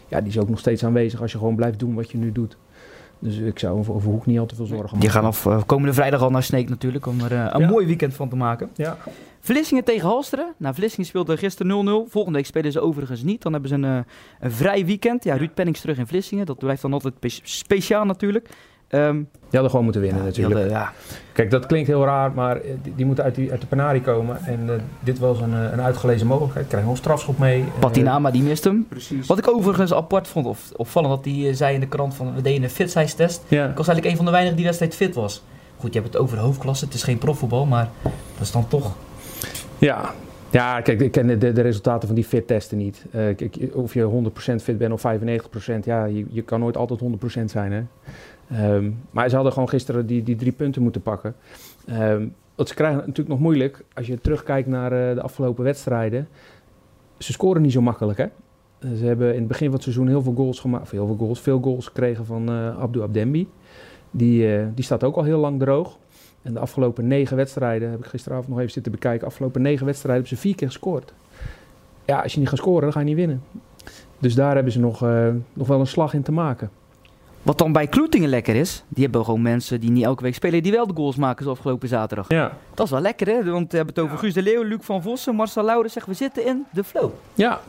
ja, 0.07 0.19
die 0.19 0.29
is 0.29 0.39
ook 0.39 0.49
nog 0.49 0.59
steeds 0.59 0.85
aanwezig 0.85 1.21
als 1.21 1.31
je 1.31 1.37
gewoon 1.37 1.55
blijft 1.55 1.79
doen 1.79 1.93
wat 1.93 2.11
je 2.11 2.17
nu 2.17 2.31
doet. 2.31 2.57
Dus 3.23 3.37
ik 3.37 3.59
zou 3.59 3.77
over, 3.77 3.93
over 3.93 4.09
Hoek 4.09 4.25
niet 4.25 4.39
al 4.39 4.45
te 4.45 4.55
veel 4.55 4.65
zorgen 4.65 4.85
maken. 4.85 4.99
Die 4.99 5.09
gaan 5.09 5.25
af, 5.25 5.45
uh, 5.45 5.61
komende 5.65 5.93
vrijdag 5.93 6.21
al 6.21 6.29
naar 6.29 6.43
Sneek 6.43 6.69
natuurlijk, 6.69 7.05
om 7.05 7.19
er 7.19 7.31
uh, 7.31 7.47
een 7.49 7.61
ja. 7.61 7.69
mooi 7.69 7.85
weekend 7.85 8.13
van 8.13 8.29
te 8.29 8.35
maken. 8.35 8.69
Ja. 8.75 8.97
Vlissingen 9.39 9.83
tegen 9.83 10.07
Halsteren. 10.07 10.53
Nou, 10.57 10.75
Vlissingen 10.75 11.05
speelde 11.05 11.37
gisteren 11.37 12.05
0-0. 12.07 12.11
Volgende 12.11 12.37
week 12.37 12.47
spelen 12.47 12.71
ze 12.71 12.79
overigens 12.79 13.23
niet. 13.23 13.41
Dan 13.41 13.51
hebben 13.51 13.69
ze 13.69 13.75
een, 13.75 13.83
uh, 13.83 13.97
een 14.39 14.51
vrij 14.51 14.85
weekend. 14.85 15.23
Ja, 15.23 15.35
Ruud 15.35 15.53
Pennings 15.53 15.81
terug 15.81 15.97
in 15.97 16.07
Vlissingen. 16.07 16.45
Dat 16.45 16.57
blijft 16.57 16.81
dan 16.81 16.93
altijd 16.93 17.13
speciaal 17.43 18.05
natuurlijk. 18.05 18.49
Um, 18.93 19.29
die 19.31 19.61
hadden 19.61 19.69
gewoon 19.69 19.83
moeten 19.83 20.01
winnen 20.01 20.19
ja, 20.19 20.27
natuurlijk. 20.27 20.59
Hadden, 20.59 20.77
ja. 20.77 20.91
Kijk, 21.31 21.51
dat 21.51 21.65
klinkt 21.65 21.87
heel 21.87 22.05
raar, 22.05 22.31
maar 22.31 22.61
die, 22.83 22.95
die 22.95 23.05
moeten 23.05 23.23
uit, 23.23 23.35
die, 23.35 23.51
uit 23.51 23.61
de 23.61 23.67
penarie 23.67 24.01
komen. 24.01 24.37
En 24.45 24.59
uh, 24.65 24.71
dit 24.99 25.19
was 25.19 25.41
een, 25.41 25.53
een 25.53 25.81
uitgelezen 25.81 26.27
mogelijkheid. 26.27 26.67
Krijgen 26.67 26.89
nog 26.89 26.97
een 26.97 27.03
strafschop 27.03 27.37
mee. 27.37 27.63
Patinama, 27.79 28.31
die 28.31 28.43
mist 28.43 28.63
hem. 28.63 28.85
Precies. 28.89 29.27
Wat 29.27 29.37
ik 29.37 29.49
overigens 29.49 29.93
apart 29.93 30.27
vond, 30.27 30.45
of 30.45 30.71
opvallend, 30.75 31.23
dat 31.23 31.33
hij 31.33 31.53
zei 31.53 31.73
in 31.73 31.79
de 31.79 31.87
krant 31.87 32.15
van 32.15 32.35
we 32.35 32.41
deden 32.41 32.63
een 32.63 32.69
fitsijdstest. 32.69 33.41
Ja. 33.47 33.69
Ik 33.69 33.77
was 33.77 33.87
eigenlijk 33.87 34.05
een 34.05 34.15
van 34.15 34.25
de 34.25 34.31
weinigen 34.31 34.57
die 34.57 34.65
wedstrijd 34.65 34.95
fit 34.95 35.15
was. 35.15 35.43
Goed, 35.77 35.93
je 35.93 35.99
hebt 35.99 36.13
het 36.13 36.21
over 36.21 36.37
de 36.37 36.43
hoofdklasse. 36.43 36.85
Het 36.85 36.93
is 36.93 37.03
geen 37.03 37.17
profvoetbal, 37.17 37.65
maar 37.65 37.89
dat 38.03 38.41
is 38.41 38.51
dan 38.51 38.67
toch... 38.67 38.95
Ja, 39.77 40.13
ja, 40.53 40.81
kijk, 40.81 41.01
ik 41.01 41.11
ken 41.11 41.27
de, 41.27 41.37
de, 41.37 41.51
de 41.51 41.61
resultaten 41.61 42.07
van 42.07 42.15
die 42.15 42.25
fit-testen 42.25 42.77
niet. 42.77 43.05
Uh, 43.05 43.35
kijk, 43.35 43.57
of 43.73 43.93
je 43.93 44.31
100% 44.51 44.55
fit 44.55 44.77
bent 44.77 44.93
of 44.93 45.01
95%, 45.01 45.79
ja, 45.83 46.05
je, 46.05 46.25
je 46.29 46.41
kan 46.41 46.59
nooit 46.59 46.77
altijd 46.77 46.99
100% 47.39 47.43
zijn. 47.45 47.71
Hè? 47.71 47.81
Um, 48.51 48.99
maar 49.11 49.29
ze 49.29 49.35
hadden 49.35 49.53
gewoon 49.53 49.69
gisteren 49.69 50.05
die, 50.05 50.23
die 50.23 50.35
drie 50.35 50.51
punten 50.51 50.81
moeten 50.81 51.01
pakken. 51.01 51.35
Um, 51.89 52.33
want 52.55 52.69
ze 52.69 52.75
krijgen 52.75 52.97
natuurlijk 52.97 53.29
nog 53.29 53.39
moeilijk 53.39 53.83
als 53.93 54.07
je 54.07 54.19
terugkijkt 54.21 54.67
naar 54.67 54.91
uh, 54.91 55.15
de 55.15 55.21
afgelopen 55.21 55.63
wedstrijden. 55.63 56.27
Ze 57.17 57.31
scoren 57.31 57.61
niet 57.61 57.71
zo 57.71 57.81
makkelijk, 57.81 58.17
hè? 58.17 58.25
Uh, 58.79 58.97
ze 58.97 59.05
hebben 59.05 59.33
in 59.33 59.39
het 59.39 59.47
begin 59.47 59.65
van 59.65 59.73
het 59.73 59.83
seizoen 59.83 60.07
heel 60.07 60.21
veel 60.21 60.33
goals 60.33 60.59
gemaakt, 60.59 60.91
heel 60.91 61.05
veel 61.05 61.15
goals, 61.15 61.41
veel 61.41 61.59
goals 61.59 61.87
gekregen 61.87 62.25
van 62.25 62.49
uh, 62.49 62.79
Abdou 62.79 63.05
Abdembi. 63.05 63.49
Die, 64.11 64.73
die 64.73 64.83
staat 64.83 65.03
ook 65.03 65.15
al 65.15 65.23
heel 65.23 65.39
lang 65.39 65.59
droog. 65.59 65.97
En 66.41 66.53
de 66.53 66.59
afgelopen 66.59 67.07
negen 67.07 67.37
wedstrijden, 67.37 67.89
heb 67.89 67.99
ik 67.99 68.05
gisteravond 68.05 68.47
nog 68.47 68.59
even 68.59 68.71
zitten 68.71 68.91
bekijken, 68.91 69.27
afgelopen 69.27 69.61
negen 69.61 69.85
wedstrijden 69.85 70.21
hebben 70.21 70.37
ze 70.37 70.47
vier 70.47 70.55
keer 70.55 70.67
gescoord. 70.67 71.13
Ja, 72.05 72.21
als 72.21 72.33
je 72.33 72.39
niet 72.39 72.49
gaat 72.49 72.57
scoren, 72.57 72.81
dan 72.81 72.91
ga 72.91 72.99
je 72.99 73.05
niet 73.05 73.15
winnen. 73.15 73.41
Dus 74.19 74.35
daar 74.35 74.55
hebben 74.55 74.73
ze 74.73 74.79
nog, 74.79 75.05
nog 75.53 75.67
wel 75.67 75.79
een 75.79 75.87
slag 75.87 76.13
in 76.13 76.21
te 76.21 76.31
maken. 76.31 76.69
Wat 77.43 77.57
dan 77.57 77.71
bij 77.71 77.87
Kloetingen 77.87 78.29
lekker 78.29 78.55
is, 78.55 78.83
die 78.87 79.03
hebben 79.03 79.25
gewoon 79.25 79.41
mensen 79.41 79.79
die 79.79 79.91
niet 79.91 80.03
elke 80.03 80.23
week 80.23 80.35
spelen, 80.35 80.63
die 80.63 80.71
wel 80.71 80.87
de 80.87 80.93
goals 80.95 81.15
maken 81.15 81.43
zoals 81.43 81.57
afgelopen 81.57 81.87
zaterdag. 81.87 82.29
Ja. 82.29 82.57
Dat 82.73 82.85
is 82.85 82.91
wel 82.91 83.01
lekker 83.01 83.27
hè, 83.27 83.43
want 83.43 83.71
we 83.71 83.77
hebben 83.77 83.95
het 83.95 84.03
over 84.03 84.15
ja. 84.15 84.21
Guus 84.21 84.33
de 84.33 84.41
Leeuw, 84.41 84.63
Luc 84.63 84.79
van 84.81 85.01
Vossen, 85.01 85.35
Marcel 85.35 85.63
Lauren 85.63 85.91
zeggen 85.91 86.11
we 86.11 86.17
zitten 86.17 86.45
in 86.45 86.65
de 86.71 86.83
flow. 86.83 87.11
Ja, 87.33 87.59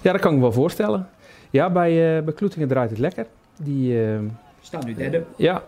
ja 0.00 0.12
dat 0.12 0.20
kan 0.20 0.30
ik 0.30 0.36
me 0.36 0.42
wel 0.42 0.52
voorstellen. 0.52 1.08
Ja, 1.50 1.70
bij, 1.70 2.16
uh, 2.18 2.24
bij 2.24 2.34
Kloetingen 2.34 2.68
draait 2.68 2.90
het 2.90 2.98
lekker. 2.98 3.26
Die 3.56 3.92
uh, 3.92 4.18
staan 4.60 4.84
nu 4.86 4.94
derde. 4.94 5.24
ja, 5.36 5.62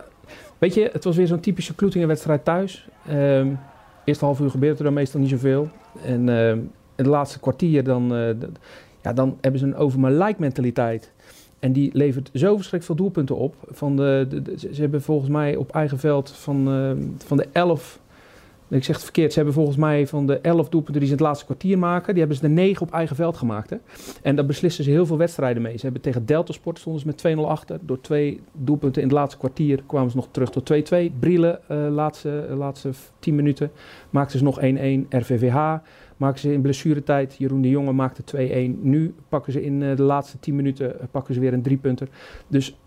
weet 0.59 0.75
je, 0.75 0.91
het 0.93 1.05
was 1.05 1.17
weer 1.17 1.27
zo'n 1.27 1.41
typische 1.41 1.75
Kloetingen 1.75 2.09
wedstrijd 2.09 2.45
thuis. 2.45 2.89
Um, 3.11 3.59
eerste 4.05 4.25
half 4.25 4.41
uur 4.41 4.51
gebeurt 4.51 4.79
er 4.79 4.85
dan 4.85 4.93
meestal 4.93 5.21
niet 5.21 5.31
zoveel. 5.31 5.69
En 6.05 6.29
uh, 6.29 6.51
in 6.51 6.71
het 6.97 7.07
laatste 7.07 7.41
kwartier 7.41 7.85
dan, 7.85 8.09
ja, 9.03 9.13
dan 9.13 9.39
hebben 9.41 9.61
ze 9.61 9.67
een 9.67 9.77
over 9.77 10.01
mijn 10.01 10.19
like 10.19 10.41
mentaliteit. 10.41 11.13
En 11.59 11.73
die 11.73 11.91
levert 11.93 12.31
zo 12.33 12.57
verschrikkelijk 12.57 12.85
veel 12.85 12.95
doelpunten 12.95 13.37
op. 13.37 13.55
Van 13.71 13.97
de, 13.97 14.43
ze 14.73 14.81
hebben 14.81 15.03
volgens 15.03 15.31
mij 15.31 15.57
op 15.57 15.71
eigen 15.73 15.99
veld 15.99 16.31
van, 16.31 16.75
uh, 16.75 16.91
van 17.19 17.37
de 17.37 17.47
elf 17.53 18.01
Ik 18.69 18.85
zeg 18.85 18.95
het 18.95 19.05
verkeerd. 19.05 19.31
Ze 19.31 19.37
hebben 19.37 19.55
volgens 19.55 19.77
mij 19.77 20.07
van 20.07 20.27
de 20.27 20.39
11 20.39 20.69
doelpunten 20.69 21.01
die 21.01 21.09
ze 21.09 21.17
in 21.17 21.19
het 21.19 21.27
laatste 21.27 21.45
kwartier 21.45 21.79
maken, 21.79 22.09
die 22.09 22.19
hebben 22.19 22.37
ze 22.37 22.47
de 22.47 22.55
9 22.55 22.87
op 22.87 22.93
eigen 22.93 23.17
veld 23.17 23.37
gemaakt. 23.37 23.71
Hè? 23.71 23.77
En 24.23 24.37
daar 24.37 24.47
beslissen 24.47 24.85
ze 24.85 24.91
heel 24.91 25.07
veel 25.07 25.17
wedstrijden 25.17 25.63
mee. 25.63 25.77
Ze 25.77 25.83
hebben 25.83 26.03
tegen 26.03 26.27
Delta 26.27 26.53
Sport 26.53 26.79
stonden 26.79 27.01
ze 27.01 27.07
met 27.07 27.37
2-0 27.37 27.41
achter. 27.41 27.79
Door 27.83 28.01
twee 28.01 28.41
doelpunten 28.53 29.03
in 29.03 29.09
het 29.09 29.17
laatste 29.17 29.39
kwartier 29.39 29.83
kwamen 29.87 30.11
ze 30.11 30.17
nog 30.17 30.29
terug 30.31 30.51
tot 30.51 30.73
2-2. 30.93 31.13
Brielen, 31.19 31.61
uh, 31.71 31.89
laatste, 31.91 32.47
uh, 32.51 32.57
laatste 32.57 32.91
10 33.19 33.35
minuten, 33.35 33.71
maakten 34.11 34.39
ze 34.39 34.45
nog 34.45 34.61
1-1. 34.61 34.63
RVVH 35.09 35.77
maken 36.19 36.41
ze 36.41 36.53
in 36.53 36.61
blessuretijd. 36.61 37.35
Jeroen 37.39 37.63
de 37.63 37.69
Jonge 37.69 37.93
maakte 37.93 38.23
2-1. 38.77 38.81
Nu 38.81 39.15
pakken 39.29 39.53
ze 39.53 39.65
in 39.65 39.81
uh, 39.81 39.97
de 39.97 40.03
laatste 40.03 40.39
10 40.39 40.57
minuten 40.57 40.97
pakken 41.11 41.35
ze 41.35 41.41
weer 41.41 41.53
een 41.53 41.63
driepunter. 41.63 42.09
Dus 42.49 42.79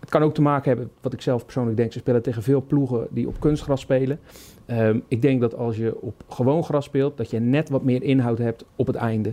het 0.00 0.10
kan 0.10 0.22
ook 0.22 0.34
te 0.34 0.42
maken 0.42 0.68
hebben, 0.68 0.90
wat 1.00 1.12
ik 1.12 1.20
zelf 1.20 1.44
persoonlijk 1.44 1.76
denk, 1.76 1.92
ze 1.92 1.98
spelen 1.98 2.22
tegen 2.22 2.42
veel 2.42 2.64
ploegen 2.66 3.06
die 3.10 3.28
op 3.28 3.40
kunstgras 3.40 3.80
spelen. 3.80 4.18
Um, 4.66 5.02
ik 5.08 5.22
denk 5.22 5.40
dat 5.40 5.56
als 5.56 5.76
je 5.76 6.00
op 6.00 6.24
gewoon 6.28 6.64
gras 6.64 6.84
speelt, 6.84 7.16
dat 7.16 7.30
je 7.30 7.40
net 7.40 7.68
wat 7.68 7.84
meer 7.84 8.02
inhoud 8.02 8.38
hebt 8.38 8.64
op 8.76 8.86
het 8.86 8.96
einde. 8.96 9.32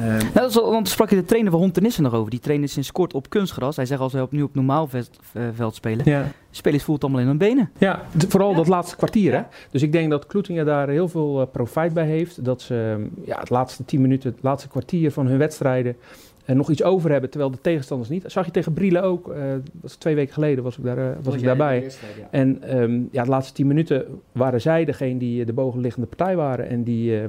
Um, 0.00 0.06
nou, 0.06 0.32
dat 0.32 0.50
is, 0.50 0.54
want 0.54 0.88
sprak 0.88 1.10
je 1.10 1.16
de 1.16 1.24
trainer 1.24 1.50
van 1.50 1.60
Hontenissen 1.60 2.02
nog 2.02 2.14
over. 2.14 2.30
Die 2.30 2.40
trainer 2.40 2.68
sinds 2.68 2.92
kort 2.92 3.14
op 3.14 3.30
kunstgras. 3.30 3.76
Hij 3.76 3.86
zegt 3.86 4.00
als 4.00 4.12
wij 4.12 4.22
op, 4.22 4.32
nu 4.32 4.42
op 4.42 4.54
normaal 4.54 4.86
veld, 4.86 5.10
uh, 5.32 5.42
veld 5.54 5.74
spelen, 5.74 6.10
ja. 6.10 6.26
spelers 6.50 6.82
voelt 6.82 7.02
allemaal 7.02 7.20
in 7.20 7.26
hun 7.26 7.38
benen. 7.38 7.70
Ja, 7.78 8.02
vooral 8.28 8.50
ja. 8.50 8.56
dat 8.56 8.68
laatste 8.68 8.96
kwartier. 8.96 9.32
Ja. 9.32 9.38
Hè? 9.38 9.56
Dus 9.70 9.82
ik 9.82 9.92
denk 9.92 10.10
dat 10.10 10.26
Kloetingen 10.26 10.66
daar 10.66 10.88
heel 10.88 11.08
veel 11.08 11.40
uh, 11.40 11.46
profijt 11.52 11.92
bij 11.92 12.06
heeft. 12.06 12.44
Dat 12.44 12.62
ze 12.62 13.06
ja, 13.24 13.38
het 13.38 13.50
laatste 13.50 13.84
tien 13.84 14.00
minuten, 14.00 14.30
het 14.30 14.42
laatste 14.42 14.68
kwartier 14.68 15.12
van 15.12 15.26
hun 15.26 15.38
wedstrijden 15.38 15.96
en 16.44 16.56
nog 16.56 16.70
iets 16.70 16.82
over 16.82 17.10
hebben, 17.10 17.30
terwijl 17.30 17.50
de 17.50 17.60
tegenstanders 17.60 18.10
niet. 18.10 18.22
Dat 18.22 18.32
zag 18.32 18.44
je 18.44 18.50
tegen 18.50 18.72
Brielen 18.72 19.02
ook. 19.02 19.28
Uh, 19.28 19.34
dat 19.50 19.60
was 19.80 19.94
twee 19.94 20.14
weken 20.14 20.34
geleden 20.34 20.64
was 20.64 20.78
ik, 20.78 20.84
daar, 20.84 20.98
uh, 20.98 21.04
was 21.04 21.24
was 21.24 21.34
ik 21.34 21.42
daarbij. 21.42 21.82
Eerste, 21.82 22.06
ja. 22.18 22.28
En 22.30 22.78
um, 22.78 23.08
ja, 23.12 23.22
de 23.22 23.30
laatste 23.30 23.52
tien 23.52 23.66
minuten 23.66 24.04
waren 24.32 24.60
zij 24.60 24.84
degene 24.84 25.18
die 25.18 25.44
de 25.44 25.52
bovenliggende 25.52 26.06
partij 26.06 26.36
waren. 26.36 26.68
En 26.68 26.82
die, 26.82 27.20
uh, 27.20 27.24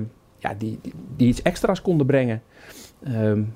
ja, 0.47 0.55
die, 0.57 0.79
die, 0.81 0.93
die, 1.15 1.27
iets 1.27 1.41
extra's 1.41 1.81
konden 1.81 2.05
brengen. 2.05 2.41
Um, 3.07 3.53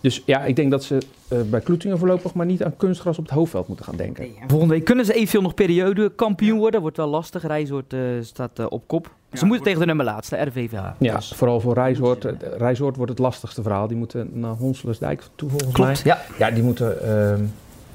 dus 0.00 0.22
ja, 0.26 0.44
ik 0.44 0.56
denk 0.56 0.70
dat 0.70 0.84
ze 0.84 0.98
uh, 1.32 1.40
bij 1.42 1.60
Kloetingen 1.60 1.98
voorlopig 1.98 2.34
maar 2.34 2.46
niet 2.46 2.64
aan 2.64 2.76
kunstgras 2.76 3.18
op 3.18 3.24
het 3.24 3.34
hoofdveld 3.34 3.68
moeten 3.68 3.84
gaan 3.84 3.96
denken. 3.96 4.22
Nee, 4.22 4.34
volgende 4.46 4.74
week 4.74 4.84
kunnen 4.84 5.04
ze 5.04 5.12
eventueel 5.12 5.42
nog 5.42 5.54
periode 5.54 6.12
kampioen 6.14 6.58
worden. 6.58 6.80
Wordt 6.80 6.96
wel 6.96 7.08
lastig. 7.08 7.46
Rijsoort 7.46 7.92
uh, 7.92 8.00
staat 8.20 8.58
uh, 8.58 8.66
op 8.68 8.82
kop. 8.86 9.10
Ja, 9.30 9.38
ze 9.38 9.44
moeten 9.44 9.64
tegen 9.64 9.80
de 9.80 9.86
nummer 9.86 10.04
laatste, 10.04 10.36
RVVH. 10.36 10.72
Ja, 10.98 11.14
dus. 11.14 11.32
vooral 11.34 11.60
voor 11.60 11.74
Rijsoort. 11.74 12.26
Rijsoort 12.56 12.96
wordt 12.96 13.10
het 13.10 13.20
lastigste 13.20 13.62
verhaal. 13.62 13.86
Die 13.86 13.96
moeten 13.96 14.30
naar 14.32 14.54
Honselersdijk 14.54 15.22
toe 15.34 15.48
volgens 15.48 15.72
Klopt, 15.72 16.04
mij. 16.04 16.14
Ja, 16.14 16.20
ja 16.38 16.54
die 16.54 16.62
moeten, 16.62 17.50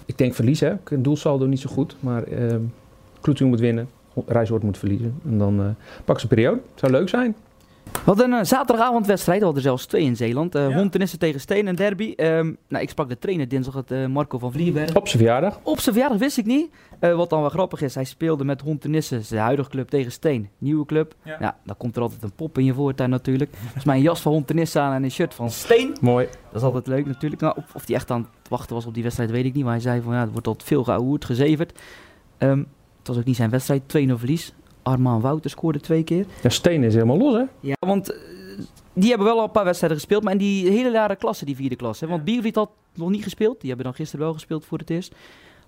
ik 0.06 0.18
denk 0.18 0.34
verliezen. 0.34 0.82
Een 0.84 1.04
doelsaldo 1.04 1.46
niet 1.46 1.60
zo 1.60 1.70
goed. 1.70 1.96
Maar 2.00 2.24
Kloetingen 3.22 3.52
moet 3.52 3.62
winnen. 3.62 3.90
Rijsoort 4.26 4.64
moet 4.64 4.78
verliezen. 4.78 5.20
En 5.26 5.38
dan 5.38 5.76
pakken 6.06 6.20
ze 6.20 6.22
een 6.22 6.28
periode. 6.28 6.62
Zou 6.76 6.92
leuk 6.92 7.10
zijn. 7.10 7.36
Hadden 8.04 8.32
een 8.32 8.46
zaterdagavondwedstrijd, 8.46 9.40
we 9.40 9.46
hadden 9.46 9.64
er 9.64 9.70
zelfs 9.70 9.86
twee 9.86 10.04
in 10.04 10.16
Zeeland. 10.16 10.56
Uh, 10.56 10.70
ja. 10.70 10.76
Hontenissen 10.76 11.20
tegen 11.20 11.40
Steen, 11.40 11.68
een 11.68 11.76
derby. 11.76 12.14
Um, 12.18 12.58
nou, 12.68 12.84
ik 12.84 12.90
sprak 12.90 13.10
de 13.10 13.20
trainer 13.20 13.48
dinsdag, 13.48 13.74
het, 13.74 13.92
uh, 13.92 14.06
Marco 14.06 14.38
van 14.38 14.52
Vlierberg. 14.52 14.96
Op 14.96 15.08
zijn 15.08 15.24
verjaardag? 15.24 15.60
Op 15.64 15.80
zijn 15.80 15.96
verjaardag, 15.96 16.20
wist 16.20 16.38
ik 16.38 16.46
niet. 16.46 16.70
Uh, 17.00 17.16
wat 17.16 17.30
dan 17.30 17.42
wel 17.42 17.50
grappig 17.50 17.82
is, 17.82 17.96
hij 17.96 18.04
speelde 18.04 18.44
met 18.44 18.62
Hontenissen, 18.62 19.24
zijn 19.24 19.42
huidige 19.42 19.70
club, 19.70 19.90
tegen 19.90 20.12
Steen. 20.12 20.50
Nieuwe 20.58 20.86
club. 20.86 21.16
Ja. 21.24 21.38
ja, 21.40 21.58
dan 21.64 21.78
komt 21.78 21.96
er 21.96 22.02
altijd 22.02 22.24
een 22.24 22.34
pop 22.36 22.58
in 22.58 22.66
je 22.66 22.74
voortuin 22.74 23.10
natuurlijk. 23.10 23.52
Dus 23.74 23.84
mijn 23.84 24.02
jas 24.02 24.22
van 24.22 24.32
Hontenissen 24.32 24.82
aan 24.82 24.94
en 24.94 25.04
een 25.04 25.12
shirt 25.12 25.34
van 25.34 25.50
Steen. 25.50 25.96
Mooi. 26.02 26.28
Dat 26.52 26.62
is 26.62 26.68
altijd 26.68 26.88
leuk 26.88 27.06
natuurlijk. 27.06 27.42
Nou, 27.42 27.54
of, 27.58 27.76
of 27.76 27.88
hij 27.88 27.96
echt 27.96 28.12
aan 28.12 28.28
het 28.42 28.50
wachten 28.50 28.76
was 28.76 28.86
op 28.86 28.94
die 28.94 29.04
wedstrijd, 29.04 29.32
weet 29.32 29.46
ik 29.46 29.54
niet. 29.54 29.64
Maar 29.64 29.74
hij 29.74 29.82
zei 29.82 30.02
van, 30.02 30.14
ja, 30.14 30.22
er 30.22 30.32
wordt 30.32 30.48
altijd 30.48 30.68
veel 30.68 30.84
gehoord, 30.84 31.26
gezeverd. 31.26 31.80
Um, 32.38 32.68
het 32.98 33.08
was 33.08 33.18
ook 33.18 33.26
niet 33.26 33.36
zijn 33.36 33.50
wedstrijd, 33.50 33.82
2-0 33.82 33.86
verlies. 34.14 34.54
Armaan 34.84 35.22
Wouter 35.22 35.50
scoorde 35.50 35.80
twee 35.80 36.04
keer. 36.04 36.26
Ja, 36.42 36.50
Steen 36.50 36.84
is 36.84 36.94
helemaal 36.94 37.18
los, 37.18 37.34
hè? 37.34 37.44
Ja, 37.60 37.76
want 37.80 38.12
uh, 38.12 38.18
die 38.94 39.10
hebben 39.10 39.28
wel 39.28 39.38
al 39.38 39.44
een 39.44 39.52
paar 39.52 39.66
wedstrijden 39.66 39.98
gespeeld. 39.98 40.24
Maar 40.24 40.32
in 40.32 40.38
die 40.38 40.70
hele 40.70 40.92
rare 40.92 41.16
klasse, 41.16 41.46
die 41.46 41.56
vierde 41.56 41.76
klasse. 41.76 42.06
Hè? 42.06 42.12
Want 42.12 42.24
Biervliet 42.24 42.56
had 42.56 42.70
nog 42.94 43.10
niet 43.10 43.24
gespeeld. 43.24 43.60
Die 43.60 43.68
hebben 43.68 43.86
dan 43.86 43.96
gisteren 43.96 44.26
wel 44.26 44.34
gespeeld 44.34 44.66
voor 44.66 44.78
het 44.78 44.90
eerst. 44.90 45.16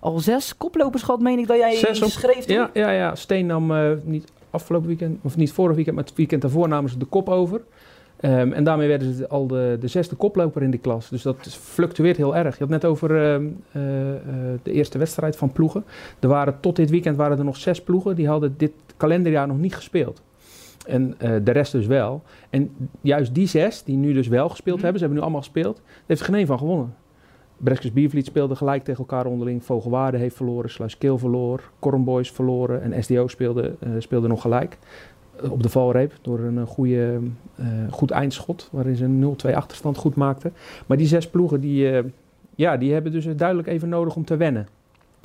Al 0.00 0.18
zes 0.18 0.56
koplopers 0.56 1.02
gehad, 1.02 1.20
meen 1.20 1.38
ik 1.38 1.46
dat 1.46 1.56
jij 1.56 1.76
zes 1.76 2.02
op... 2.02 2.10
schreef. 2.10 2.48
Ja, 2.48 2.70
ja, 2.72 2.90
ja, 2.90 3.14
Steen 3.14 3.46
nam 3.46 3.70
uh, 3.70 3.90
niet 4.02 4.32
afgelopen 4.50 4.88
weekend, 4.88 5.18
of 5.22 5.36
niet 5.36 5.52
vorig 5.52 5.74
weekend, 5.74 5.96
maar 5.96 6.04
het 6.04 6.14
weekend 6.14 6.42
daarvoor 6.42 6.68
namen 6.68 6.90
ze 6.90 6.98
de 6.98 7.04
kop 7.04 7.28
over. 7.28 7.60
Um, 8.26 8.52
en 8.52 8.64
daarmee 8.64 8.88
werden 8.88 9.14
ze 9.14 9.28
al 9.28 9.46
de, 9.46 9.76
de 9.80 9.88
zesde 9.88 10.16
koploper 10.16 10.62
in 10.62 10.70
die 10.70 10.80
klas. 10.80 11.08
Dus 11.08 11.22
dat 11.22 11.36
fluctueert 11.60 12.16
heel 12.16 12.36
erg. 12.36 12.54
Je 12.54 12.60
had 12.60 12.68
net 12.68 12.84
over 12.84 13.10
uh, 13.10 13.42
uh, 13.42 13.50
de 14.62 14.72
eerste 14.72 14.98
wedstrijd 14.98 15.36
van 15.36 15.52
ploegen. 15.52 15.84
Er 16.20 16.28
waren, 16.28 16.60
tot 16.60 16.76
dit 16.76 16.90
weekend 16.90 17.16
waren 17.16 17.38
er 17.38 17.44
nog 17.44 17.56
zes 17.56 17.82
ploegen. 17.82 18.16
Die 18.16 18.28
hadden 18.28 18.54
dit 18.56 18.72
kalenderjaar 18.96 19.46
nog 19.46 19.58
niet 19.58 19.74
gespeeld. 19.74 20.22
En 20.86 21.14
uh, 21.22 21.30
de 21.44 21.50
rest 21.50 21.72
dus 21.72 21.86
wel. 21.86 22.22
En 22.50 22.70
juist 23.00 23.34
die 23.34 23.46
zes, 23.46 23.82
die 23.82 23.96
nu 23.96 24.12
dus 24.12 24.28
wel 24.28 24.48
gespeeld 24.48 24.76
mm. 24.76 24.82
hebben, 24.82 25.00
ze 25.00 25.06
hebben 25.06 25.18
nu 25.18 25.30
allemaal 25.30 25.50
gespeeld, 25.50 25.76
daar 25.76 26.04
heeft 26.06 26.20
geen 26.20 26.34
één 26.34 26.46
van 26.46 26.58
gewonnen. 26.58 26.94
Breskes 27.56 27.92
Biervliet 27.92 28.26
speelde 28.26 28.56
gelijk 28.56 28.84
tegen 28.84 29.00
elkaar 29.00 29.26
onderling. 29.26 29.64
Vogelwaarde 29.64 30.18
heeft 30.18 30.36
verloren, 30.36 30.70
Sluiskeel 30.70 31.18
verloor, 31.18 31.70
Cornboys 31.78 32.30
verloren 32.30 32.82
en 32.82 33.04
SDO 33.04 33.28
speelde, 33.28 33.74
speelde 33.98 34.28
nog 34.28 34.40
gelijk. 34.40 34.78
Uh, 35.42 35.52
op 35.52 35.62
de 35.62 35.68
valreep 35.68 36.12
door 36.22 36.38
een 36.38 36.66
goede, 36.66 37.20
goed 37.90 38.10
eindschot, 38.10 38.68
waarin 38.72 38.96
ze 38.96 39.04
een 39.04 39.36
0-2 39.46 39.54
achterstand 39.54 39.96
goed 39.96 40.14
maakten. 40.14 40.52
Maar 40.86 40.96
die 40.96 41.06
zes 41.06 41.28
ploegen, 41.28 41.60
die, 41.60 42.02
ja, 42.54 42.76
die 42.76 42.92
hebben 42.92 43.12
dus 43.12 43.26
duidelijk 43.36 43.68
even 43.68 43.88
nodig 43.88 44.16
om 44.16 44.24
te 44.24 44.36
wennen. 44.36 44.68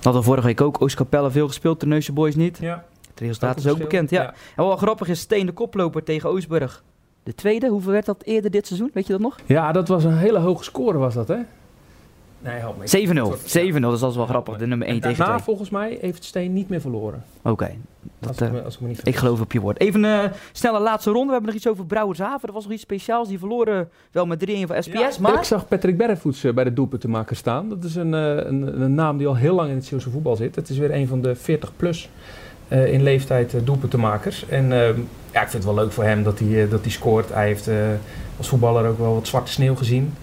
Hadden 0.01 0.23
vorige 0.23 0.47
week 0.47 0.61
ook 0.61 0.81
Oostkapelle 0.81 1.31
veel 1.31 1.47
gespeeld, 1.47 1.79
de 1.79 2.11
Boys 2.13 2.35
niet. 2.35 2.57
Ja. 2.57 2.85
Het 3.09 3.19
resultaat 3.19 3.57
is 3.57 3.67
ook 3.67 3.77
bekend, 3.77 4.09
ja. 4.09 4.21
ja. 4.21 4.33
En 4.55 4.63
wat 4.63 4.77
grappig 4.77 5.07
is, 5.07 5.19
Steen 5.19 5.45
de 5.45 5.51
koploper 5.51 6.03
tegen 6.03 6.29
Oosburg. 6.29 6.83
De 7.23 7.35
tweede, 7.35 7.67
hoeveel 7.67 7.91
werd 7.91 8.05
dat 8.05 8.23
eerder 8.23 8.51
dit 8.51 8.67
seizoen? 8.67 8.89
Weet 8.93 9.05
je 9.07 9.11
dat 9.11 9.21
nog? 9.21 9.39
Ja, 9.45 9.71
dat 9.71 9.87
was 9.87 10.03
een 10.03 10.17
hele 10.17 10.39
hoge 10.39 10.63
score 10.63 10.97
was 10.97 11.13
dat, 11.13 11.27
hè? 11.27 11.37
Nee, 12.43 12.59
help 12.59 12.77
me. 12.77 12.85
7-0. 12.85 13.77
7-0, 13.77 13.79
dus 13.79 13.99
dat 13.99 14.09
is 14.09 14.15
wel 14.15 14.25
grappig. 14.25 14.57
De 14.57 14.67
nummer 14.67 14.87
1 14.87 14.99
tegen 14.99 15.15
2. 15.15 15.27
Daarna 15.27 15.43
volgens 15.43 15.69
mij 15.69 15.97
heeft 16.01 16.23
Steen 16.23 16.53
niet 16.53 16.69
meer 16.69 16.81
verloren. 16.81 17.23
Oké. 17.41 17.49
Okay. 17.49 17.77
Als, 18.27 18.41
als 18.63 18.73
ik, 18.73 18.81
me 18.81 18.87
niet 18.87 19.07
ik 19.07 19.15
geloof 19.15 19.41
op 19.41 19.51
je 19.51 19.59
woord. 19.59 19.79
Even 19.79 20.03
een 20.03 20.23
uh, 20.23 20.31
snelle 20.51 20.79
laatste 20.79 21.09
ronde. 21.09 21.25
We 21.25 21.31
hebben 21.31 21.49
nog 21.49 21.59
iets 21.59 21.67
over 21.67 21.85
Brouwershaven. 21.85 22.47
Er 22.47 22.53
was 22.53 22.63
nog 22.63 22.73
iets 22.73 22.81
speciaals. 22.81 23.27
Die 23.27 23.39
verloren 23.39 23.89
wel 24.11 24.25
met 24.25 24.49
3-1 24.49 24.53
van 24.53 24.83
SPS. 24.83 24.91
Ja, 24.91 25.09
maar... 25.19 25.33
Ik 25.33 25.43
zag 25.43 25.67
Patrick 25.67 25.97
Berrevoets 25.97 26.43
uh, 26.43 26.53
bij 26.53 26.63
de 26.63 26.73
doelpuntenmaker 26.73 27.35
staan. 27.35 27.69
Dat 27.69 27.83
is 27.83 27.95
een, 27.95 28.13
een, 28.13 28.81
een, 28.81 28.93
naam 28.93 29.17
die 29.17 29.27
al 29.27 29.35
heel 29.35 29.55
lang 29.55 29.69
in 29.69 29.75
het 29.75 29.85
Zeeuwse 29.85 30.09
voetbal 30.09 30.35
zit. 30.35 30.55
Het 30.55 30.69
is 30.69 30.77
weer 30.77 30.93
een 30.93 31.07
van 31.07 31.21
de 31.21 31.37
40-plus 31.37 32.09
uh, 32.67 32.93
in 32.93 33.03
leeftijd 33.03 33.55
doelpuntenmakers. 33.63 34.47
En 34.47 34.65
uh, 34.65 34.87
ja, 35.31 35.41
ik 35.41 35.49
vind 35.49 35.53
het 35.53 35.63
wel 35.63 35.75
leuk 35.75 35.91
voor 35.91 36.03
hem 36.03 36.23
dat 36.23 36.39
hij, 36.39 36.67
dat 36.69 36.81
hij 36.81 36.91
scoort. 36.91 37.33
Hij 37.33 37.45
heeft 37.45 37.69
als 38.37 38.47
voetballer 38.47 38.87
ook 38.87 38.97
wel 38.97 39.13
wat 39.13 39.27
zwarte 39.27 39.51
sneeuw 39.51 39.75
gezien. 39.75 40.13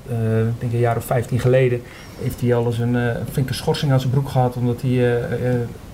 ik 0.48 0.60
denk 0.60 0.72
een 0.72 0.78
jaar 0.78 0.96
of 0.96 1.04
15 1.04 1.38
geleden 1.38 1.82
heeft 2.22 2.40
hij 2.40 2.54
al 2.54 2.66
eens 2.66 2.78
een 2.78 2.96
flinke 3.30 3.54
schorsing 3.54 3.92
aan 3.92 4.00
zijn 4.00 4.12
broek 4.12 4.28
gehad. 4.28 4.56
Omdat 4.56 4.82
hij, 4.82 5.20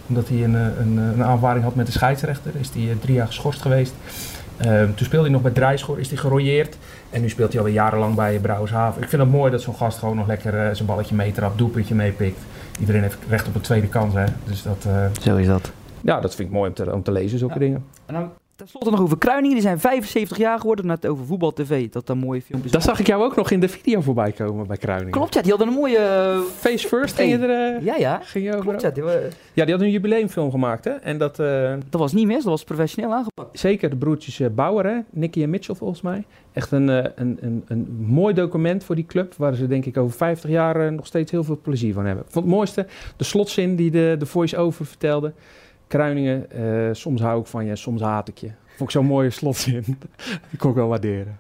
omdat 0.07 0.29
hij 0.29 0.45
een, 0.45 0.55
een, 0.55 0.97
een 0.97 1.25
aanvaring 1.25 1.65
had 1.65 1.75
met 1.75 1.87
de 1.87 1.93
scheidsrechter. 1.93 2.53
Is 2.59 2.71
hij 2.75 2.97
drie 3.01 3.15
jaar 3.15 3.27
geschorst 3.27 3.63
geweest. 3.63 3.95
toen 4.95 5.07
speelde 5.07 5.25
hij 5.25 5.35
nog 5.35 5.43
bij 5.43 5.51
Drijschoor, 5.51 5.99
is 5.99 6.09
hij 6.09 6.17
gerooieerd. 6.17 6.77
En 7.11 7.21
nu 7.21 7.29
speelt 7.29 7.51
hij 7.51 7.59
alweer 7.59 7.75
jarenlang 7.75 8.15
bij 8.15 8.39
Brouwershaven. 8.39 9.03
Ik 9.03 9.09
vind 9.09 9.23
het 9.23 9.31
mooi 9.31 9.51
dat 9.51 9.63
zo'n 9.63 9.75
gast 9.75 9.99
gewoon 9.99 10.17
nog 10.17 10.27
lekker 10.27 10.77
zijn 10.77 10.89
balletje 10.89 11.15
meetrapt, 11.15 11.59
doelpuntje 11.59 11.95
meepikt. 11.95 12.41
Iedereen 12.81 13.03
heeft 13.03 13.19
recht 13.29 13.49
op 13.49 13.55
een 13.55 13.61
tweede 13.61 13.89
kans, 13.89 14.15
hè. 14.15 14.25
Dus 14.45 14.63
dat, 14.63 14.87
Zo 15.23 15.37
is 15.37 15.47
dat 15.47 15.73
ja, 16.05 16.21
dat 16.21 16.35
vind 16.35 16.49
ik 16.49 16.55
mooi 16.55 16.69
om 16.69 16.75
te, 16.75 16.93
om 16.93 17.03
te 17.03 17.13
lezen, 17.13 17.39
zulke 17.39 17.55
ja. 17.55 17.61
dingen. 17.61 17.85
En 18.07 18.15
dan 18.15 18.31
tenslotte 18.57 18.91
nog 18.91 19.01
over 19.01 19.19
Kruiningen. 19.19 19.57
Die 19.57 19.67
zijn 19.67 19.81
75 19.81 20.37
jaar 20.37 20.61
geworden. 20.61 20.87
Net 20.87 21.07
over 21.07 21.25
voetbal 21.25 21.53
TV. 21.53 21.89
Dat 21.89 22.07
dan 22.07 22.19
mooie 22.19 22.43
filmpjes. 22.43 22.73
Dat 22.73 22.83
zag 22.83 23.01
ik 23.01 23.07
jou 23.07 23.25
ook 23.25 23.37
nog 23.37 23.51
in 23.51 23.61
de 23.61 23.69
video 23.69 24.01
voorbij 24.01 24.33
komen 24.33 24.67
bij 24.67 24.77
Kruiningen. 24.77 25.13
Klopt, 25.13 25.35
ja. 25.35 25.41
Die 25.41 25.51
hadden 25.51 25.69
een 25.69 25.75
mooie... 25.75 26.33
Uh, 26.35 26.41
Face 26.57 26.89
First 26.89 27.15
ging 27.15 27.31
je 27.31 27.39
er... 27.39 27.77
Uh, 27.77 27.85
ja, 27.85 27.97
ja. 27.97 28.21
Ging 28.23 28.45
je 28.45 28.51
over 28.51 28.63
Klopt, 28.63 28.83
ja. 28.83 28.91
Die, 28.91 29.03
uh, 29.03 29.11
ja, 29.53 29.65
die 29.65 29.71
hadden 29.71 29.81
een 29.81 29.91
jubileumfilm 29.91 30.51
gemaakt, 30.51 30.85
hè. 30.85 30.91
En 30.91 31.19
dat... 31.19 31.37
dat 31.37 32.01
was 32.01 32.13
niet 32.13 32.27
mis. 32.27 32.37
Dat 32.37 32.45
was 32.45 32.65
professioneel 32.65 33.13
aangepakt. 33.13 33.59
Zeker. 33.59 33.91
De 33.91 33.97
broertjes 33.97 34.55
Bauer, 34.55 34.85
hè. 34.87 34.99
Nicky 35.11 35.43
en 35.43 35.51
Mitchell, 35.51 35.75
volgens 35.75 36.01
mij. 36.01 36.25
Echt 36.53 36.71
een, 36.71 36.89
een, 36.89 37.39
een, 37.41 37.65
een 37.67 37.97
mooi 37.99 38.35
document 38.35 38.85
voor 38.85 38.95
die 38.95 39.07
club. 39.07 39.35
Waar 39.37 39.55
ze 39.55 39.67
denk 39.67 39.85
ik 39.85 39.97
over 39.97 40.17
50 40.17 40.51
jaar 40.51 40.93
nog 40.93 41.07
steeds 41.07 41.31
heel 41.31 41.45
veel 41.45 41.59
plezier 41.63 41.95
van 41.95 42.05
hebben. 42.05 42.25
Vond 42.29 42.45
het 42.45 42.55
mooiste 42.55 42.87
de 43.17 43.25
slotzin 43.25 43.77
die 43.77 43.91
de, 43.91 44.17
de 44.19 44.27
voice-over 44.27 44.87
vertelde. 44.87 45.33
Kruiningen, 45.87 46.47
uh, 46.57 46.89
soms 46.93 47.21
hou 47.21 47.41
ik 47.41 47.47
van 47.47 47.65
je, 47.65 47.77
soms 47.77 48.01
haat 48.01 48.29
ik 48.29 48.39
je. 48.39 48.51
Vond 48.67 48.89
ik 48.89 48.91
zo'n 48.91 49.07
mooie 49.07 49.31
slotzin. 49.31 49.85
Die 50.51 50.59
kon 50.59 50.71
ik 50.71 50.77
wel 50.77 50.89
waarderen. 50.89 51.39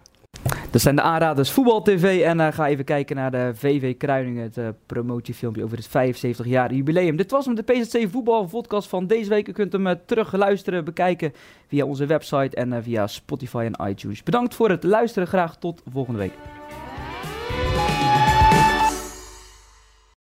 Dat 0.70 0.80
zijn 0.80 0.96
de 0.96 1.02
aanraders 1.02 1.50
Voetbal 1.50 1.82
TV. 1.82 2.22
En 2.22 2.38
uh, 2.38 2.48
ga 2.52 2.66
even 2.66 2.84
kijken 2.84 3.16
naar 3.16 3.30
de 3.30 3.50
VV 3.54 3.96
Kruiningen, 3.96 4.42
het 4.42 4.56
uh, 4.56 4.68
promotiefilmpje 4.86 5.64
over 5.64 5.76
het 5.76 5.86
75 5.86 6.46
jaar 6.46 6.74
jubileum. 6.74 7.16
Dit 7.16 7.30
was 7.30 7.44
hem, 7.44 7.54
de 7.54 7.62
PZC 7.62 8.10
Voetbal 8.10 8.46
podcast 8.46 8.88
van 8.88 9.06
deze 9.06 9.28
week. 9.28 9.48
U 9.48 9.52
kunt 9.52 9.72
hem 9.72 10.00
terug 10.06 10.32
luisteren, 10.32 10.84
bekijken 10.84 11.32
via 11.66 11.84
onze 11.84 12.06
website 12.06 12.56
en 12.56 12.82
via 12.82 13.06
Spotify 13.06 13.70
en 13.72 13.88
iTunes. 13.88 14.22
Bedankt 14.22 14.54
voor 14.54 14.70
het 14.70 14.82
luisteren. 14.84 15.28
Graag 15.28 15.56
tot 15.56 15.82
volgende 15.92 16.18
week. 16.18 16.32